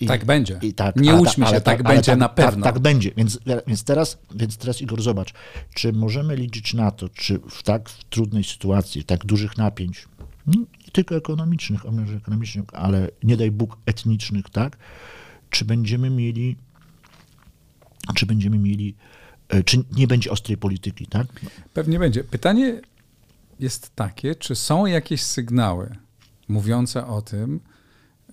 [0.00, 0.58] I, tak będzie.
[0.62, 2.64] I tak, nie łudźmy się, tak, będzie na pewno.
[2.64, 3.10] Tak, tak, będzie.
[3.16, 5.32] Więc, więc, teraz, więc teraz, Igor, zobacz,
[5.74, 10.08] czy możemy liczyć na to, czy w tak w trudnej sytuacji, tak dużych napięć,
[10.46, 11.80] nie tylko ekonomicznych,
[12.16, 14.76] ekonomicznych, ale nie daj Bóg etnicznych, tak?
[15.50, 16.56] Czy będziemy mieli,
[18.14, 18.94] czy będziemy mieli,
[19.48, 21.26] e, czy nie będzie ostrej polityki, tak?
[21.74, 22.24] Pewnie będzie.
[22.24, 22.80] Pytanie
[23.60, 25.96] jest takie, czy są jakieś sygnały
[26.48, 27.60] mówiące o tym,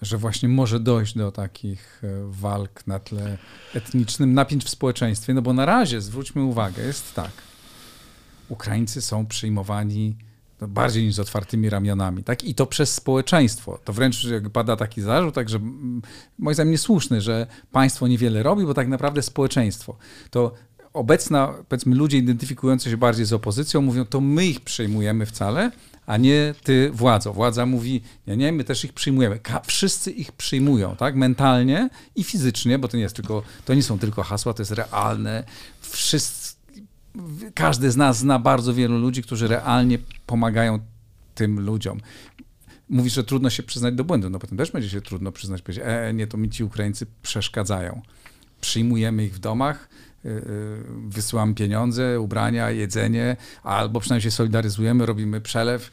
[0.01, 3.37] że właśnie może dojść do takich e, walk na tle
[3.73, 7.31] etnicznym, napięć w społeczeństwie, no bo na razie, zwróćmy uwagę, jest tak.
[8.49, 10.15] Ukraińcy są przyjmowani
[10.61, 12.43] no, bardziej niż z otwartymi ramionami, tak?
[12.43, 13.79] I to przez społeczeństwo.
[13.83, 15.59] To wręcz pada taki zarzut, także
[16.39, 19.97] moim zdaniem niesłuszny, że państwo niewiele robi, bo tak naprawdę społeczeństwo.
[20.31, 20.53] To
[20.95, 25.71] obecna, powiedzmy, ludzie identyfikujący się bardziej z opozycją mówią, to my ich przejmujemy wcale,
[26.05, 27.33] a nie ty władzo.
[27.33, 29.39] Władza mówi, nie, nie, my też ich przyjmujemy.
[29.39, 33.83] Ka wszyscy ich przyjmują, tak, mentalnie i fizycznie, bo to nie jest tylko, to nie
[33.83, 35.43] są tylko hasła, to jest realne.
[35.81, 36.55] Wszyscy,
[37.53, 40.79] każdy z nas zna bardzo wielu ludzi, którzy realnie pomagają
[41.35, 41.99] tym ludziom.
[42.89, 45.83] Mówisz, że trudno się przyznać do błędu, no potem też będzie się trudno przyznać, powiedzieć,
[45.87, 48.01] e, nie, to mi ci Ukraińcy przeszkadzają.
[48.61, 49.89] Przyjmujemy ich w domach,
[51.07, 55.91] wysyłamy pieniądze, ubrania, jedzenie, albo przynajmniej się solidaryzujemy, robimy przelew,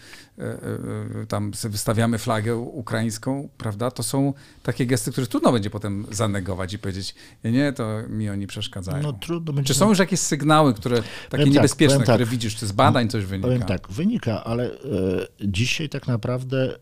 [1.23, 3.91] y, tam wystawiamy flagę ukraińską, prawda?
[3.91, 7.15] To są takie gesty, które trudno będzie potem zanegować i powiedzieć,
[7.45, 9.03] nie, nie, to mi oni przeszkadzają.
[9.03, 9.75] No, trudno będzie...
[9.75, 12.73] Czy są już jakieś sygnały, które takie powiem tak, niebezpieczne, tak, które widzisz, czy z
[12.73, 13.49] badań coś wynika?
[13.49, 14.77] Powiem tak, wynika, ale e,
[15.41, 16.79] dzisiaj tak naprawdę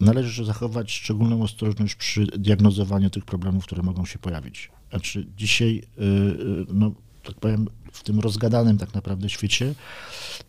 [0.00, 4.70] należy zachować szczególną ostrożność przy diagnozowaniu tych problemów, które mogą się pojawić.
[4.90, 6.92] Znaczy dzisiaj, y, y, no
[7.24, 9.74] tak powiem, w tym rozgadanym tak naprawdę świecie,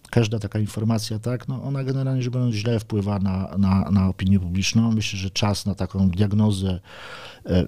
[0.09, 4.39] każda taka informacja, tak, no ona generalnie rzecz biorąc źle wpływa na, na, na opinię
[4.39, 4.91] publiczną.
[4.91, 6.79] Myślę, że czas na taką diagnozę,
[7.45, 7.67] e,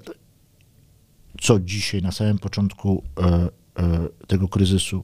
[1.41, 3.49] co dzisiaj na samym początku e,
[3.83, 5.03] e, tego kryzysu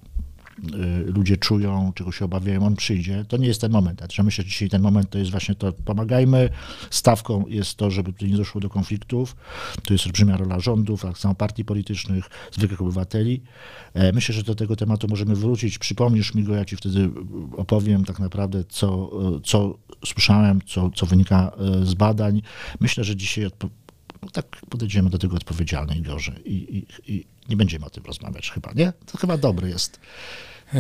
[1.06, 3.26] ludzie czują, czego się obawiają, on przyjdzie.
[3.28, 4.00] To nie jest ten moment.
[4.00, 6.50] Znaczy, myślę, że dzisiaj ten moment to jest właśnie to, pomagajmy.
[6.90, 9.36] Stawką jest to, żeby tutaj nie doszło do konfliktów.
[9.84, 13.42] To jest olbrzymia rola rządów, tak samo partii politycznych, zwykłych obywateli.
[13.94, 15.78] E, myślę, że do tego tematu możemy wrócić.
[15.78, 17.10] Przypomnisz mi go, ja ci wtedy
[17.58, 19.12] opowiem tak naprawdę, co,
[19.44, 22.42] co słyszałem, co, co wynika e, z badań.
[22.80, 23.46] Myślę, że dzisiaj
[24.32, 26.54] tak podejdziemy do tego odpowiedzialnie i gorzej.
[26.54, 28.94] I, i, I nie będziemy o tym rozmawiać chyba, nie?
[29.06, 30.00] To chyba dobry jest.
[30.74, 30.80] E,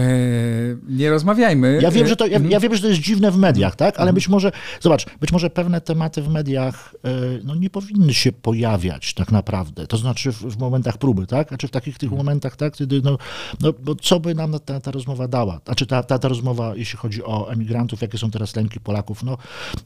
[0.87, 1.79] nie rozmawiajmy.
[1.81, 3.95] Ja wiem, że to, ja, ja, wiem, że to jest dziwne w mediach, tak?
[3.95, 4.15] Ale mhm.
[4.15, 7.09] być może, zobacz, być może pewne tematy w mediach e,
[7.43, 9.87] no, nie powinny się pojawiać tak naprawdę.
[9.87, 11.47] To znaczy w, w momentach próby, tak?
[11.47, 12.25] Znaczy w takich tych mhm.
[12.25, 12.73] momentach, tak?
[12.73, 13.17] Kiedy, no,
[13.61, 15.59] no, bo co by nam ta, ta rozmowa dała?
[15.65, 19.37] Znaczy ta, ta, ta rozmowa, jeśli chodzi o emigrantów, jakie są teraz lęki Polaków, no,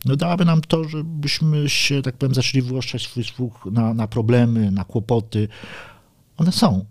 [0.06, 4.72] no dałaby nam to, żebyśmy się, tak powiem, zaczęli wyłoszczać swój słuch na, na problemy,
[4.72, 5.48] na kłopoty.
[6.38, 6.86] One są.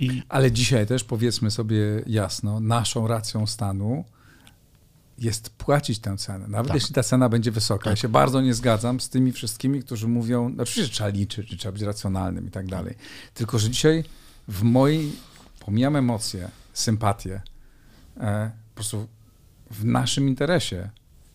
[0.00, 0.22] I...
[0.28, 4.04] Ale dzisiaj też powiedzmy sobie jasno, naszą racją stanu
[5.18, 6.48] jest płacić tę cenę.
[6.48, 6.74] Nawet tak.
[6.74, 7.84] jeśli ta cena będzie wysoka.
[7.84, 7.90] Tak.
[7.90, 11.72] Ja się bardzo nie zgadzam z tymi wszystkimi, którzy mówią, no oczywiście trzeba liczyć, trzeba
[11.72, 12.94] być racjonalnym i tak dalej.
[13.34, 14.04] Tylko, że dzisiaj
[14.48, 15.12] w mojej,
[15.60, 17.42] pomijam emocje, sympatię,
[18.16, 19.06] e, po prostu
[19.70, 20.90] w naszym interesie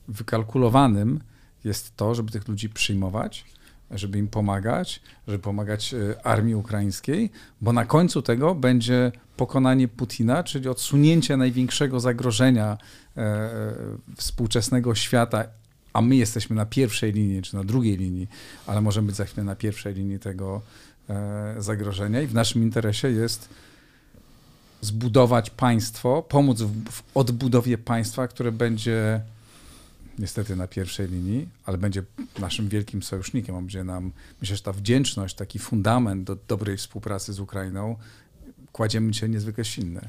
[0.08, 1.20] wykalkulowanym
[1.64, 3.46] jest to, żeby tych ludzi przyjmować,
[3.96, 7.30] żeby im pomagać, żeby pomagać e, armii ukraińskiej,
[7.62, 12.78] bo na końcu tego będzie pokonanie Putina, czyli odsunięcie największego zagrożenia
[13.18, 13.52] e, e,
[14.18, 15.46] współczesnego świata,
[15.94, 18.28] a my jesteśmy na pierwszej linii, czy na drugiej linii,
[18.68, 20.62] ale możemy być za chwilę na pierwszej linii tego
[21.58, 23.50] zagrożenia i w naszym interesie jest
[24.82, 29.22] zbudować państwo, pomóc w, w odbudowie państwa, które będzie
[30.20, 32.04] niestety na pierwszej linii, ale będzie
[32.40, 33.56] naszym wielkim sojusznikiem.
[33.56, 37.96] On będzie nam, myślę, że ta wdzięczność, taki fundament do dobrej współpracy z Ukrainą,
[38.72, 40.02] kładziemy dzisiaj niezwykle silny.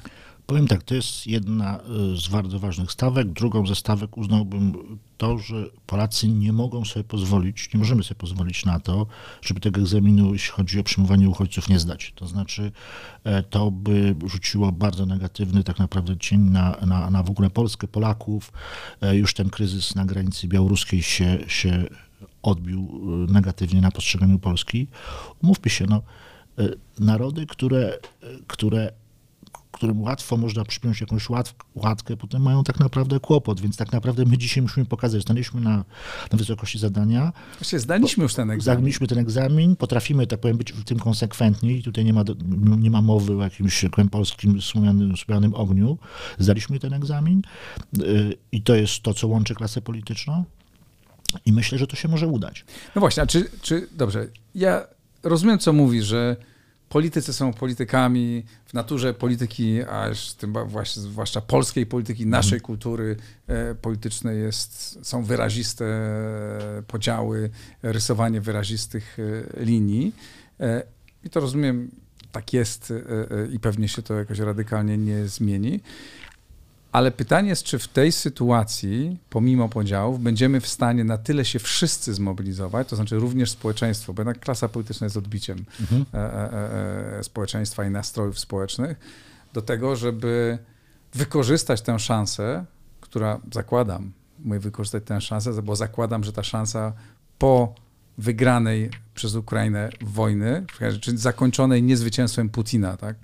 [0.47, 1.81] Powiem tak, to jest jedna
[2.15, 3.33] y, z bardzo ważnych stawek.
[3.33, 8.65] Drugą ze stawek uznałbym to, że Polacy nie mogą sobie pozwolić, nie możemy sobie pozwolić
[8.65, 9.07] na to,
[9.43, 12.13] żeby tego egzaminu, jeśli chodzi o przyjmowanie uchodźców, nie zdać.
[12.15, 12.73] To znaczy,
[13.25, 17.89] e, to by rzuciło bardzo negatywny tak naprawdę cień na, na, na w ogóle Polskę,
[17.89, 18.53] Polaków.
[19.01, 21.85] E, już ten kryzys na granicy białoruskiej się, się
[22.43, 24.87] odbił e, negatywnie na postrzeganiu Polski.
[25.43, 26.03] Mówmy się, no,
[26.99, 27.99] narody, które,
[28.47, 28.93] które
[29.75, 34.25] którym łatwo można przypiąć jakąś łat, łatkę, potem mają tak naprawdę kłopot, więc tak naprawdę
[34.25, 35.85] my dzisiaj musimy pokazać, staliśmy na,
[36.33, 37.33] na wysokości zadania.
[37.59, 38.81] Właśnie zdaliśmy już ten egzamin.
[38.81, 42.25] Zdaliśmy ten egzamin, potrafimy, tak powiem, być w tym konsekwentni i tutaj nie ma,
[42.79, 45.99] nie ma mowy o jakimś polskim słomianym, słomianym ogniu.
[46.39, 47.43] Zdaliśmy ten egzamin
[47.99, 50.45] y, i to jest to, co łączy klasę polityczną.
[51.47, 52.65] I myślę, że to się może udać.
[52.95, 54.87] No właśnie, a czy, czy dobrze, ja
[55.23, 56.37] rozumiem, co mówi, że
[56.95, 62.61] politycy są politykami, w naturze polityki, a tym właśnie, zwłaszcza polskiej polityki, naszej mhm.
[62.61, 65.85] kultury e, politycznej jest, są wyraziste
[66.87, 67.51] podziały,
[67.83, 70.13] rysowanie wyrazistych e, linii.
[70.61, 70.83] E,
[71.25, 71.91] I to rozumiem,
[72.33, 72.93] tak jest
[73.53, 75.81] i pewnie się to jakoś radykalnie nie zmieni.
[76.95, 81.59] Ale pytanie jest, czy w tej sytuacji, pomimo podziałów, będziemy w stanie na tyle się
[81.59, 86.05] wszyscy zmobilizować, to znaczy również społeczeństwo, bo jednak klasa polityczna jest odbiciem mhm.
[86.15, 88.99] e, e, e, społeczeństwa i nastrojów społecznych,
[89.53, 90.59] do tego, żeby
[91.15, 92.65] wykorzystać tę szansę,
[93.01, 96.93] która zakładam, mówię wykorzystać tę szansę, bo zakładam, że ta szansa
[97.39, 97.75] po
[98.19, 100.65] wygranej przez Ukrainę wojny,
[101.01, 103.17] czyli zakończonej niezwycięstwem Putina, tak?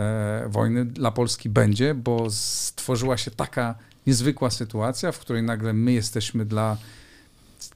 [0.00, 3.74] E, wojny dla Polski będzie, bo stworzyła się taka
[4.06, 6.76] niezwykła sytuacja, w której nagle my jesteśmy dla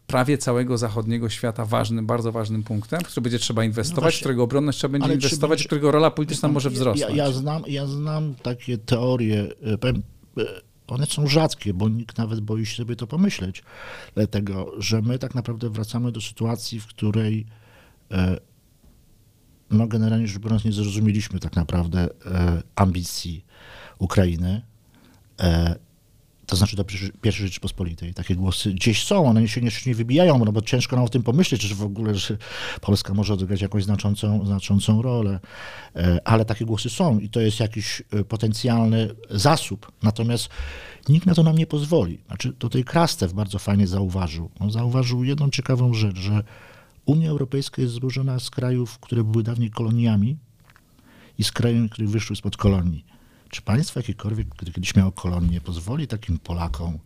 [0.06, 4.18] prawie całego zachodniego świata ważnym, bardzo ważnym punktem, w który będzie trzeba inwestować, no właśnie,
[4.18, 7.16] w którego obronność trzeba będzie inwestować, będzie, którego rola polityczna może wzrosnąć.
[7.16, 10.02] Ja, ja, znam, ja znam takie teorie, e, powiem,
[10.38, 10.42] e,
[10.86, 13.62] one są rzadkie, bo nikt nawet boi się sobie to pomyśleć,
[14.14, 17.46] dlatego, że my tak naprawdę wracamy do sytuacji, w której
[19.70, 23.44] no generalnie rzecz biorąc nie zrozumieliśmy tak naprawdę e, ambicji
[23.98, 24.62] Ukrainy.
[25.40, 25.74] E,
[26.46, 26.84] to znaczy do
[27.20, 28.14] pierwszej Rzeczypospolitej.
[28.14, 31.22] Takie głosy gdzieś są, one się nie, nie wybijają, no bo ciężko nam o tym
[31.22, 32.36] pomyśleć, że w ogóle że
[32.80, 35.40] Polska może odegrać jakąś znaczącą, znaczącą rolę.
[35.96, 39.92] E, ale takie głosy są i to jest jakiś potencjalny zasób.
[40.02, 40.48] Natomiast
[41.08, 42.18] nikt na to nam nie pozwoli.
[42.26, 44.50] Znaczy tutaj Krastew bardzo fajnie zauważył.
[44.60, 46.44] On zauważył jedną ciekawą rzecz, że
[47.06, 50.36] Unia Europejska jest złożona z krajów, które były dawniej koloniami
[51.38, 53.04] i z krajów, które wyszły spod kolonii.
[53.48, 56.98] Czy państwo jakiekolwiek, które kiedyś miało kolonię, pozwoli takim Polakom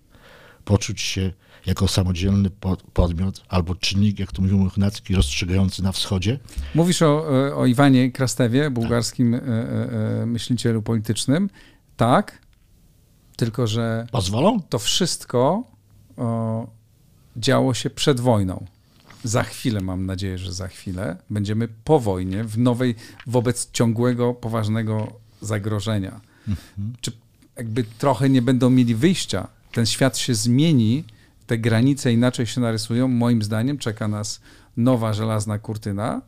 [0.65, 1.33] poczuć się
[1.67, 2.51] jako samodzielny
[2.93, 6.39] podmiot albo czynnik, jak to mówił Mochnacki, rozstrzygający na wschodzie?
[6.75, 9.43] Mówisz o, o Iwanie Krastewie, bułgarskim tak.
[9.43, 11.51] e, e, myślicielu politycznym.
[11.97, 12.39] Tak,
[13.37, 14.61] tylko że Pozwolą?
[14.63, 15.65] to wszystko
[16.17, 16.67] o,
[17.37, 18.67] działo się przed wojną
[19.25, 22.95] za chwilę, mam nadzieję, że za chwilę, będziemy po wojnie, w nowej,
[23.27, 26.21] wobec ciągłego, poważnego zagrożenia.
[26.49, 26.93] Mhm.
[27.01, 27.13] Czy
[27.57, 29.49] jakby trochę nie będą mieli wyjścia?
[29.73, 31.05] Ten świat się zmieni,
[31.47, 33.09] te granice inaczej się narysują.
[33.09, 34.41] Moim zdaniem czeka nas
[34.77, 36.23] nowa żelazna kurtyna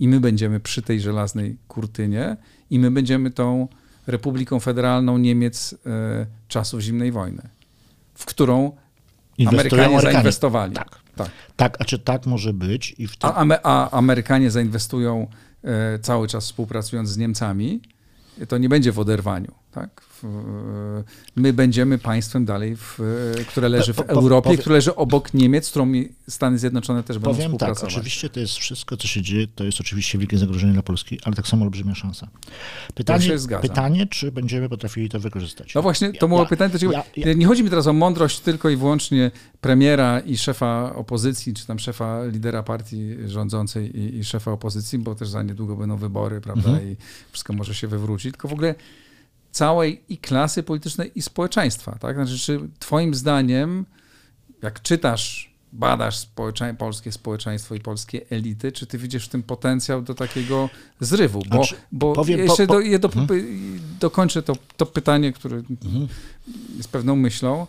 [0.00, 2.36] i my będziemy przy tej żelaznej kurtynie
[2.70, 3.68] i my będziemy tą
[4.06, 7.42] Republiką Federalną Niemiec e, czasów zimnej wojny,
[8.14, 8.72] w którą
[9.46, 10.74] Amerykanie zainwestowali.
[10.74, 11.03] Tak.
[11.16, 11.30] Tak.
[11.56, 12.94] tak, a czy tak może być?
[12.98, 15.26] I a, a, Amerykanie zainwestują
[15.64, 17.80] e, cały czas współpracując z Niemcami,
[18.48, 19.54] to nie będzie w oderwaniu.
[19.74, 20.04] Tak?
[21.36, 22.98] my będziemy państwem dalej, w,
[23.48, 25.92] które leży w Europie, powie, które leży obok Niemiec, z którą
[26.28, 27.94] Stany Zjednoczone też będą powiem tak, współpracować.
[27.94, 31.18] tak, oczywiście to jest wszystko, co się dzieje, to jest oczywiście wielkie zagrożenie dla Polski,
[31.24, 32.28] ale tak samo olbrzymia szansa.
[32.94, 33.30] Pytanie,
[33.62, 35.74] pytanie czy będziemy potrafili to wykorzystać?
[35.74, 36.74] No właśnie, to było ja, pytanie.
[37.16, 41.66] Ja, nie chodzi mi teraz o mądrość tylko i wyłącznie premiera i szefa opozycji, czy
[41.66, 46.40] tam szefa lidera partii rządzącej i, i szefa opozycji, bo też za niedługo będą wybory,
[46.40, 46.90] prawda, mhm.
[46.90, 46.96] i
[47.32, 48.74] wszystko może się wywrócić, tylko w ogóle
[49.54, 51.96] całej i klasy politycznej, i społeczeństwa.
[52.00, 52.16] Tak?
[52.16, 53.86] Znaczy, czy Twoim zdaniem,
[54.62, 60.02] jak czytasz, badasz społecze polskie społeczeństwo i polskie elity, czy ty widzisz w tym potencjał
[60.02, 61.38] do takiego zrywu?
[61.38, 63.80] Bo, znaczy, bo powiem, jeszcze po, po, do, do, hmm?
[64.00, 66.08] dokończę to, to pytanie, które hmm.
[66.76, 67.66] jest pewną myślą.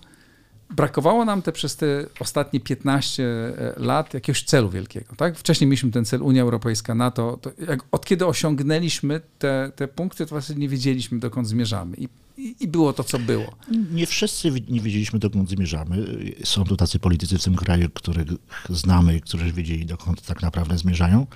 [0.69, 5.15] Brakowało nam te przez te ostatnie 15 e, lat jakiegoś celu wielkiego.
[5.15, 5.37] Tak?
[5.37, 7.39] Wcześniej mieliśmy ten cel Unia Europejska, NATO.
[7.41, 11.97] To jak, od kiedy osiągnęliśmy te, te punkty, to właśnie nie wiedzieliśmy, dokąd zmierzamy.
[11.97, 13.55] I, i, I, było to, co było.
[13.91, 16.05] Nie wszyscy nie wiedzieliśmy, dokąd zmierzamy.
[16.43, 18.27] Są tu tacy politycy w tym kraju, których
[18.69, 21.27] znamy którzy wiedzieli, dokąd tak naprawdę zmierzają.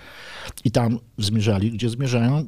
[0.63, 2.45] I tam zmierzali, gdzie zmierzają,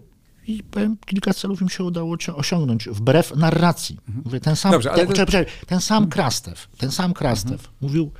[0.47, 3.97] i powiem, kilka celów im się udało osiągnąć, wbrew narracji.
[4.07, 4.21] Mhm.
[4.25, 5.25] Mówię, ten sam, Dobrze, ten, to...
[5.67, 6.11] ten sam mhm.
[6.11, 7.69] Krastew, ten sam Krastew mhm.
[7.81, 8.11] mówił,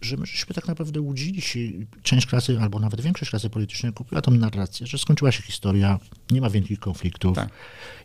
[0.00, 1.58] że my żeśmy tak naprawdę łudzili się,
[2.02, 5.98] część klasy, albo nawet większość klasy politycznej kupiła tą narrację, że skończyła się historia,
[6.30, 7.36] nie ma wielkich konfliktów.
[7.36, 7.48] Tak.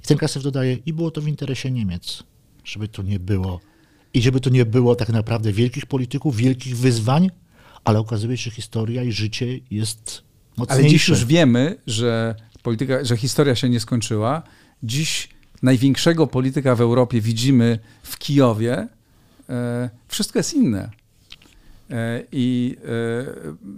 [0.04, 2.24] I ten Krastew dodaje, i było to w interesie Niemiec,
[2.64, 3.60] żeby to nie było,
[4.14, 7.30] i żeby to nie było tak naprawdę wielkich polityków, wielkich wyzwań,
[7.84, 10.24] ale okazuje się, że historia i życie jest
[10.58, 10.82] mocniejsze.
[10.82, 14.44] Ale dziś już wiemy, że polityka, że historia się nie skończyła
[14.84, 15.30] Dziś
[15.62, 18.88] największego polityka w Europie widzimy w Kijowie.
[19.50, 20.90] E, wszystko jest inne.
[21.90, 23.72] E, I e,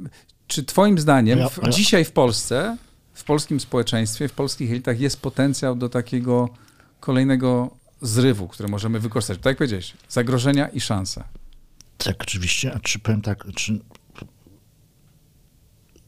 [0.48, 2.78] czy Twoim zdaniem w, dzisiaj w Polsce,
[3.14, 6.50] w polskim społeczeństwie, w polskich elitach jest potencjał do takiego
[7.00, 9.38] kolejnego zrywu, który możemy wykorzystać?
[9.38, 11.24] Tak jak powiedziałeś, zagrożenia i szanse.
[11.98, 12.74] Tak, oczywiście.
[12.74, 13.80] A czy powiem tak, czy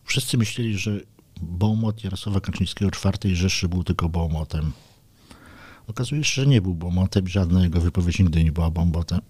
[0.05, 0.99] wszyscy myśleli, że
[1.41, 4.71] Bołmot Jarosława Kaczyńskiego czwartej Rzeszy był tylko Bołmotem.
[5.87, 8.71] Okazuje się, że nie był Bołmotem, żadna jego wypowiedź nigdy nie była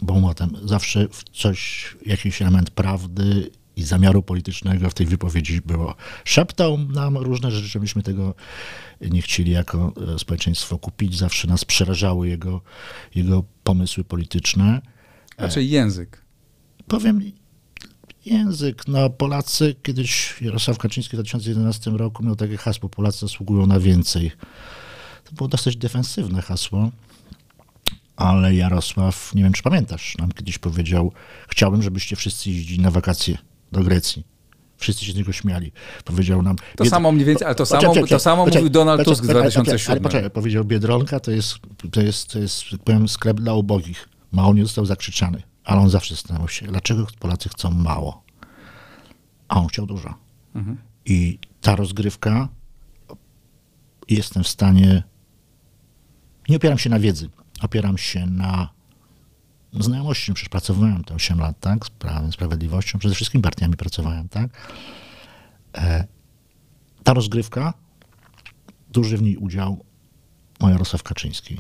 [0.02, 0.52] Bołmotem.
[0.64, 5.96] Zawsze coś, jakiś element prawdy i zamiaru politycznego w tej wypowiedzi było.
[6.26, 8.36] Szeptał nam różne rzeczy, żebyśmy tego
[9.02, 11.18] nie chcieli jako e, społeczeństwo kupić.
[11.18, 12.62] Zawsze nas przerażały jego,
[13.16, 14.82] jego pomysły polityczne.
[15.38, 16.26] Znaczy język.
[16.88, 17.32] Powiem,
[18.26, 18.88] język.
[18.88, 24.32] No, Polacy, kiedyś Jarosław Kaczyński w 2011 roku miał takie hasło, Polacy zasługują na więcej.
[25.24, 26.92] To było dosyć defensywne hasło,
[28.16, 31.12] ale Jarosław, nie wiem czy pamiętasz, nam kiedyś powiedział,
[31.48, 33.38] chciałbym, żebyście wszyscy jeździli na wakacje
[33.72, 34.24] do Grecji.
[34.78, 35.72] Wszyscy się z niego śmiali.
[36.06, 36.56] Powiedział nam...
[36.76, 36.92] To Bied...
[36.92, 39.92] samo mniej więcej, ale to samo, to samo mówił Donald Tusk w 2007.
[39.92, 41.58] Ale poczekaj, powiedział Biedronka to jest,
[41.92, 44.10] to jest, to jest powiem, sklep dla ubogich.
[44.32, 48.24] Mało nie został zakrzyczany, ale on zawsze zastanawiał się, dlaczego Polacy chcą mało,
[49.48, 50.14] a on chciał dużo.
[50.56, 50.78] Mhm.
[51.06, 52.50] I ta rozgrywka
[54.10, 55.04] jestem w stanie...
[56.50, 57.30] Nie opieram się na wiedzy,
[57.62, 58.70] opieram się na
[59.74, 64.72] znajomości, przecież pracowałem te 8 lat, tak, z Prawem, Sprawiedliwością, przede wszystkim partiami pracowałem, tak.
[65.78, 66.08] E,
[67.04, 67.74] ta rozgrywka,
[68.90, 69.86] duży w niej udział
[70.60, 71.58] ma Jarosław Kaczyński.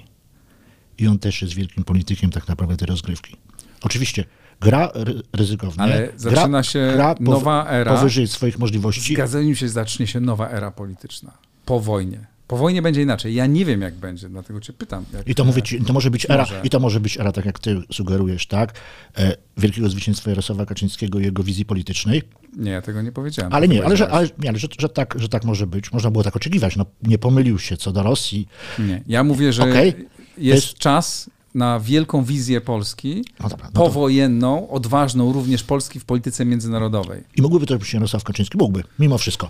[0.98, 3.38] I on też jest wielkim politykiem tak naprawdę tej rozgrywki.
[3.86, 4.24] Oczywiście
[4.62, 4.92] gra
[5.34, 5.84] ryzykownie.
[5.84, 7.96] Ale zaczyna gra, się gra nowa era.
[7.96, 9.14] Powyżej swoich możliwości.
[9.14, 11.32] Gazeniu się zacznie się nowa era polityczna.
[11.66, 12.28] Po wojnie.
[12.48, 13.36] Po wojnie będzie inaczej.
[13.36, 15.06] Ja nie wiem, jak będzie, dlatego cię pytam.
[15.26, 16.62] I to, mówię ci, to może być era, może.
[16.64, 18.74] i to może być era, tak jak ty sugerujesz, tak?
[19.18, 22.24] E, wielkiego zwycięstwa Jarosława Kaczyńskiego i jego wizji politycznej.
[22.58, 23.54] Nie, ja tego nie powiedziałem.
[23.54, 25.92] Ale nie, ale, że, ale, nie, ale że, że, tak, że tak może być.
[25.92, 26.76] Można było tak oczekiwać.
[26.76, 28.48] No, nie pomylił się co do Rosji.
[28.80, 29.86] Nie, ja mówię, że okay.
[29.86, 29.98] jest,
[30.38, 36.46] jest, czas na wielką wizję Polski, no dobra, no powojenną, odważną również Polski w polityce
[36.46, 37.24] międzynarodowej.
[37.36, 38.58] I mógłby to być Jarosław Kaczyński?
[38.58, 39.50] Mógłby, mimo wszystko.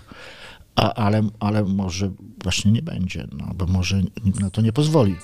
[0.76, 2.10] A, ale, ale może
[2.42, 5.16] właśnie nie będzie, no, bo może nikt na to nie pozwoli.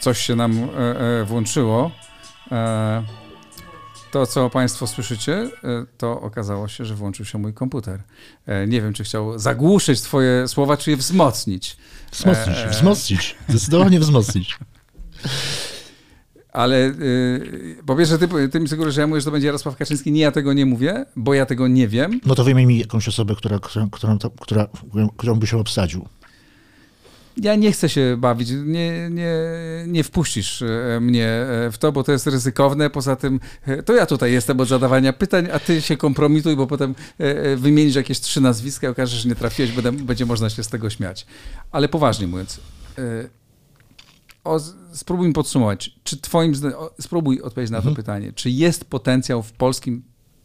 [0.00, 1.90] Coś się nam e, e, włączyło.
[2.52, 3.02] E,
[4.12, 5.50] to, co Państwo słyszycie, e,
[5.98, 8.02] to okazało się, że włączył się mój komputer.
[8.46, 11.76] E, nie wiem, czy chciał zagłuszyć Twoje słowa, czy je wzmocnić.
[12.12, 13.36] Wzmocnić, e, wzmocnić.
[13.48, 14.58] Zdecydowanie wzmocnić.
[16.52, 19.76] Ale yy, po pierwsze, ty, ty mi sugerujesz, że ja mówię, że to będzie Jarosław
[19.76, 20.12] Kaczyński.
[20.12, 22.20] Nie, ja tego nie mówię, bo ja tego nie wiem.
[22.26, 24.66] No to wymień mi jakąś osobę, która, którą, którą, która,
[25.16, 26.08] którą by się obsadził.
[27.36, 29.34] Ja nie chcę się bawić, nie, nie,
[29.86, 32.90] nie wpuścisz e, mnie e, w to, bo to jest ryzykowne.
[32.90, 36.66] Poza tym e, to ja tutaj jestem od zadawania pytań, a ty się kompromituj, bo
[36.66, 36.94] potem
[37.56, 41.26] wymienisz jakieś trzy nazwiska i okaże, że nie trafiłeś, będzie można się z tego śmiać.
[41.70, 42.60] Ale poważnie mówiąc,
[44.44, 44.60] o,
[44.92, 45.90] spróbuj mi podsumować.
[46.04, 46.52] Czy twoim
[47.00, 47.94] spróbuj odpowiedzieć na mhm.
[47.94, 48.32] to pytanie.
[48.32, 50.02] Czy jest potencjał w polskim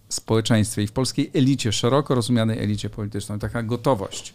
[0.09, 4.33] społeczeństwie i w polskiej elicie, szeroko rozumianej elicie politycznej, taka gotowość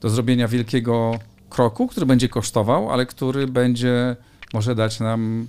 [0.00, 1.18] do zrobienia wielkiego
[1.52, 4.16] kroku, który będzie kosztował, ale który będzie
[4.52, 5.48] może dać nam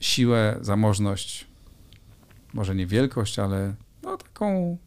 [0.00, 1.46] siłę, zamożność,
[2.54, 4.78] może nie wielkość, ale no taką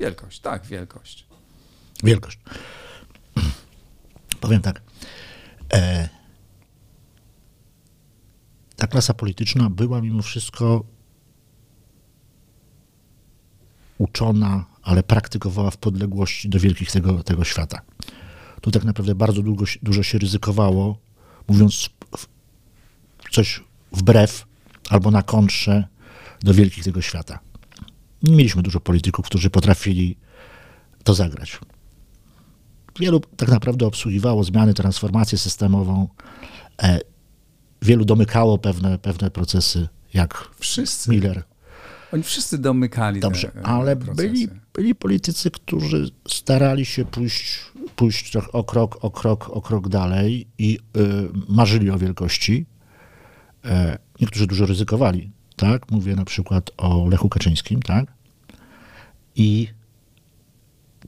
[0.00, 1.26] wielkość, tak, wielkość.
[2.04, 2.38] Wielkość.
[4.40, 4.82] Powiem tak.
[5.72, 6.08] E,
[8.76, 10.84] ta klasa polityczna była mimo wszystko
[13.98, 17.80] uczona, ale praktykowała w podległości do wielkich tego, tego świata.
[18.60, 20.98] Tu tak naprawdę bardzo długo, dużo się ryzykowało,
[21.48, 21.90] mówiąc
[23.30, 24.46] coś wbrew
[24.90, 25.84] albo na kontrze
[26.40, 27.38] do wielkich tego świata.
[28.22, 30.16] Nie mieliśmy dużo polityków, którzy potrafili
[31.04, 31.58] to zagrać.
[32.98, 36.08] Wielu tak naprawdę obsługiwało zmiany, transformację systemową.
[36.82, 37.00] E,
[37.82, 41.10] wielu domykało pewne, pewne procesy, jak wszyscy.
[41.10, 41.42] Miller.
[42.12, 47.60] Oni wszyscy domykali Dobrze, te, ale byli, byli politycy, którzy starali się pójść,
[47.96, 51.00] pójść o krok, o krok, o krok dalej i y,
[51.48, 52.66] marzyli o wielkości.
[53.64, 55.90] E, niektórzy dużo ryzykowali, tak?
[55.90, 58.12] Mówię na przykład o Lechu Kaczyńskim, tak?
[59.36, 59.68] I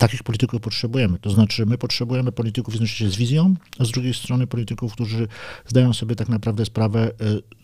[0.00, 1.18] takich polityków potrzebujemy.
[1.18, 2.74] To znaczy, my potrzebujemy polityków
[3.10, 5.28] z wizją, a z drugiej strony polityków, którzy
[5.66, 7.10] zdają sobie tak naprawdę sprawę e,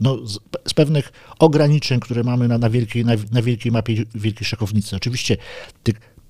[0.00, 4.46] no, z, z pewnych ograniczeń, które mamy na, na, wielkiej, na, na wielkiej mapie wielkiej
[4.46, 4.96] szachownicy.
[4.96, 5.36] Oczywiście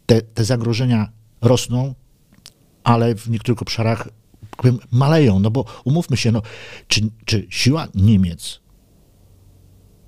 [0.06, 1.08] te, te zagrożenia
[1.40, 1.94] rosną,
[2.84, 4.08] ale w niektórych obszarach
[4.90, 6.42] maleją, no bo umówmy się, no,
[6.88, 8.65] czy, czy siła Niemiec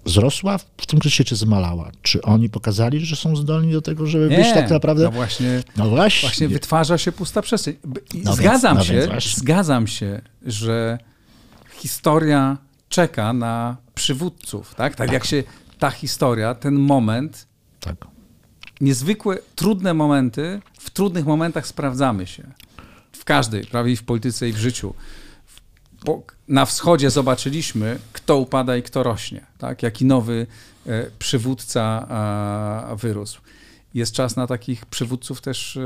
[0.09, 1.91] wzrosła w tym kryzysie, czy zmalała?
[2.03, 5.05] Czy oni pokazali, że są zdolni do tego, żeby Nie, być tak naprawdę...
[5.05, 6.29] No właśnie, No właśnie.
[6.29, 7.77] właśnie wytwarza się pusta przestrzeń.
[8.25, 10.99] No zgadzam więc- no się, zgadzam się, że
[11.75, 12.57] historia
[12.89, 14.95] czeka na przywódców, tak?
[14.97, 15.43] Tak jak się
[15.79, 17.47] ta historia, ten moment,
[17.81, 17.97] Tak.
[18.81, 22.43] niezwykłe, trudne momenty, w trudnych momentach sprawdzamy się.
[23.13, 24.95] W każdej, prawie i w polityce, i w życiu.
[26.49, 29.83] Na wschodzie zobaczyliśmy, kto upada i kto rośnie, tak?
[29.83, 30.47] Jaki nowy
[30.87, 32.07] e, przywódca
[32.97, 33.41] wyrósł.
[33.95, 35.81] Jest czas na takich przywódców też e,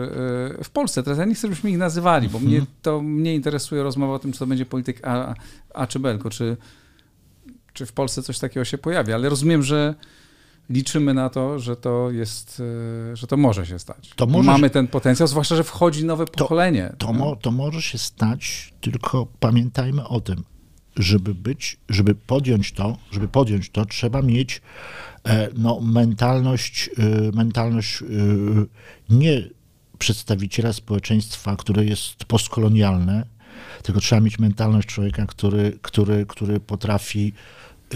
[0.64, 1.02] w Polsce.
[1.02, 4.32] Teraz ja nie chcę, żebyśmy ich nazywali, bo mnie to mnie interesuje rozmowa o tym,
[4.32, 5.34] czy to będzie polityk A,
[5.74, 6.56] A czy B, tylko czy,
[7.72, 9.12] czy w Polsce coś takiego się pojawi.
[9.12, 9.94] Ale rozumiem, że
[10.72, 12.62] liczymy na to, że to jest,
[13.12, 14.10] e, że to może się stać.
[14.16, 16.92] To może Mamy się- ten potencjał, zwłaszcza, że wchodzi nowe pokolenie.
[16.98, 20.44] To, mo, to może się stać, tylko pamiętajmy o tym,
[20.96, 24.62] żeby być, żeby podjąć to, żeby podjąć to, trzeba mieć
[25.24, 28.04] e, no, mentalność, e, mentalność
[29.10, 29.48] nie
[29.98, 33.26] przedstawiciela społeczeństwa, które jest postkolonialne,
[33.82, 37.32] tylko trzeba mieć mentalność człowieka, który, który, który potrafi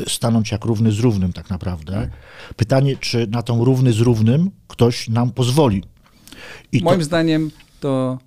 [0.09, 2.11] stanąć jak równy z równym tak naprawdę.
[2.57, 5.85] Pytanie, czy na tą równy z równym ktoś nam pozwoli.
[6.73, 8.19] I Moim zdaniem to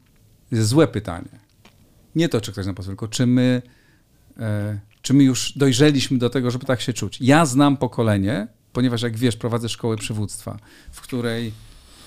[0.52, 1.40] jest złe pytanie.
[2.16, 3.62] Nie to, czy ktoś nam pozwoli, tylko czy my,
[4.40, 7.18] e, czy my już dojrzeliśmy do tego, żeby tak się czuć.
[7.22, 10.58] Ja znam pokolenie, ponieważ jak wiesz, prowadzę szkołę przywództwa,
[10.92, 11.48] w której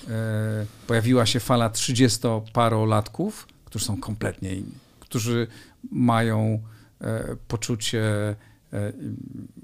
[0.08, 3.30] e, pojawiła się fala 30-parolatków,
[3.64, 5.46] którzy są kompletnie inni, którzy
[5.90, 6.62] mają
[7.00, 8.02] e, poczucie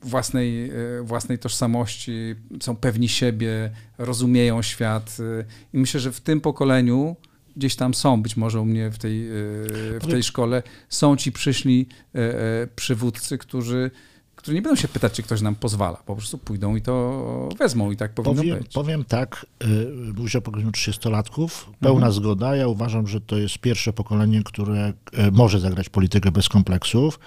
[0.02, 5.16] własnej, e, własnej tożsamości, są pewni siebie, rozumieją świat.
[5.40, 5.44] e,
[5.74, 7.16] I myślę, że w tym pokoleniu
[7.58, 9.32] gdzieś tam są, być może u mnie w tej, e,
[10.00, 13.90] w tej szkole, są ci przyszli e, e, przywódcy, którzy,
[14.38, 15.96] którzy nie będą się pytać, czy ktoś nam pozwala.
[16.06, 18.72] Po prostu pójdą i to wezmą i tak powinno Powiem, być.
[18.72, 19.66] powiem tak, y,
[20.16, 21.48] mówisz o pokoleniu 30-latków,
[21.80, 22.12] pełna Mhm.
[22.12, 22.56] zgoda.
[22.56, 24.92] Ja uważam, że to jest pierwsze pokolenie, które
[25.28, 27.18] y, może zagrać politykę bez kompleksów.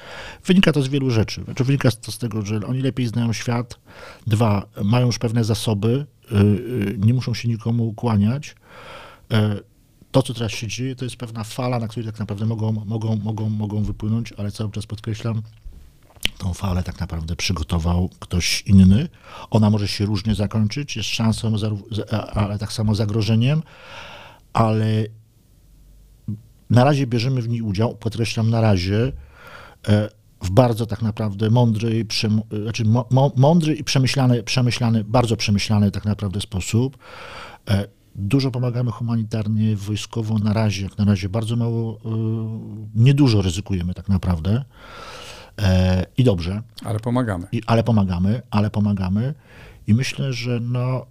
[0.46, 1.44] Wynika to z wielu rzeczy.
[1.44, 3.80] Znaczy, wynika to z tego, że oni lepiej znają świat.
[4.28, 8.56] Dwa, mają już pewne zasoby, y, nie muszą się nikomu ukłaniać.
[10.12, 13.16] To, co teraz się dzieje, to jest pewna fala, na której tak naprawdę mogą, mogą,
[13.16, 15.42] mogą, mogą wypłynąć, ale cały czas podkreślam,
[16.42, 19.10] tą falę tak naprawdę przygotował ktoś inny.
[19.50, 21.54] Ona może się różnie zakończyć, jest szansą,
[22.34, 23.64] ale tak samo zagrożeniem,
[24.54, 25.06] ale
[26.70, 29.12] na razie bierzemy w niej udział, podkreślam na razie,
[29.88, 30.10] e,
[30.42, 32.06] w bardzo tak naprawdę mądry, i
[32.64, 32.84] znaczy
[33.36, 36.98] mądry i przemyślany, przemyślany, bardzo przemyślany tak naprawdę sposób.
[37.70, 42.10] E, Dużo pomagamy humanitarnie, wojskowo na razie, jak na razie bardzo mało, e,
[42.96, 44.66] niedużo ryzykujemy tak naprawdę.
[45.58, 47.48] E, I dobrze, Ale pomagamy.
[47.52, 49.34] i, ale pomagamy, ale pomagamy.
[49.88, 51.06] I myślę, że no,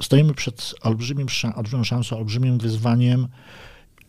[0.00, 3.28] y, stoimy przed olbrzymim, olbrzymią szansą, olbrzymim wyzwaniem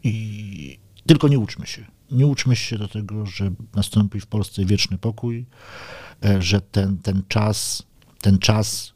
[0.03, 1.85] i tylko nie uczmy się.
[2.11, 5.45] Nie uczmy się do tego, że nastąpi w Polsce wieczny pokój,
[6.25, 7.83] e, że ten, ten czas,
[8.21, 8.93] ten czas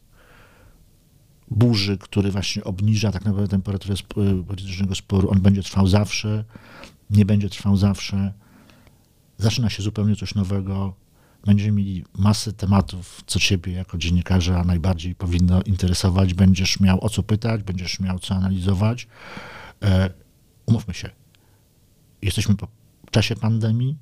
[1.52, 3.96] burzy, który właśnie obniża tak naprawdę temperaturę
[4.48, 6.44] politycznego sporu, on będzie trwał zawsze,
[7.10, 8.34] nie będzie trwał zawsze.
[9.42, 10.94] Zaczyna się zupełnie coś nowego.
[11.46, 16.34] Będziemy mieli masę tematów, co ciebie jako dziennikarza najbardziej powinno interesować.
[16.34, 19.08] Będziesz miał o co pytać, będziesz miał co analizować.
[19.84, 20.10] E,
[20.66, 21.10] umówmy się,
[22.22, 22.68] jesteśmy po
[23.08, 23.98] w czasie pandemii,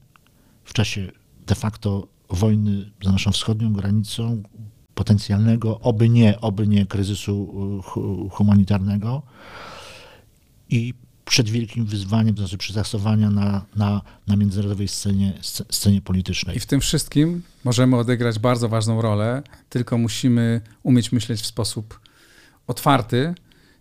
[0.64, 1.12] w czasie
[1.48, 4.44] de facto wojny za naszą wschodnią granicą,
[4.96, 7.48] potencjalnego, oby nie, oby nie kryzysu
[7.86, 9.22] hu- humanitarnego
[10.70, 10.94] i
[11.30, 16.58] przed wielkim wyzwaniem, to znaczy przytasowania na, na, na międzynarodowej scenie, sce- scenie politycznej.
[16.58, 22.00] I w tym wszystkim możemy odegrać bardzo ważną rolę, tylko musimy umieć myśleć w sposób
[22.68, 23.34] otwarty.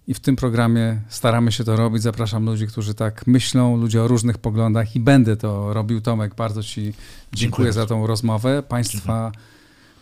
[0.07, 2.03] I w tym programie staramy się to robić.
[2.03, 6.01] Zapraszam ludzi, którzy tak myślą, ludzi o różnych poglądach i będę to robił.
[6.01, 6.97] Tomek, bardzo Ci dziękuję,
[7.33, 8.63] Dziękuję za tą rozmowę.
[8.63, 9.33] Państwa,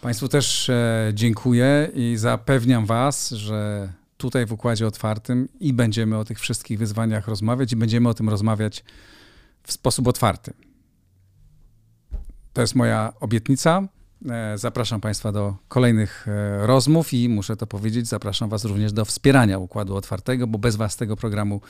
[0.00, 6.24] państwu też e, dziękuję i zapewniam Was, że tutaj w Układzie Otwartym i będziemy o
[6.24, 8.84] tych wszystkich wyzwaniach rozmawiać i będziemy o tym rozmawiać
[9.62, 10.52] w sposób otwarty.
[12.52, 13.88] To jest moja obietnica.
[14.28, 19.04] E, Zapraszam Państwa do kolejnych e, rozmów i muszę to powiedzieć, zapraszam Was również do
[19.04, 21.60] wspierania Układu Otwartego, bo bez Was tego programu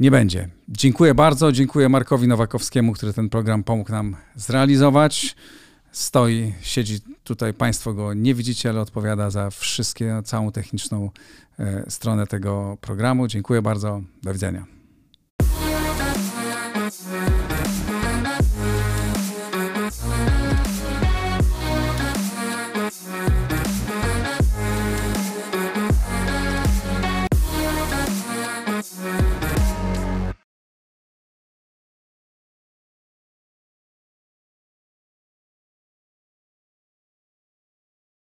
[0.00, 0.48] nie będzie.
[0.68, 5.36] Dziękuję bardzo, dziękuję Markowi Nowakowskiemu, który ten program pomógł nam zrealizować.
[5.92, 11.10] Stoi, siedzi tutaj, Państwo go nie widzicie, ale odpowiada za wszystkie, całą techniczną
[11.88, 13.26] stronę tego programu.
[13.26, 14.75] Dziękuję bardzo, do widzenia.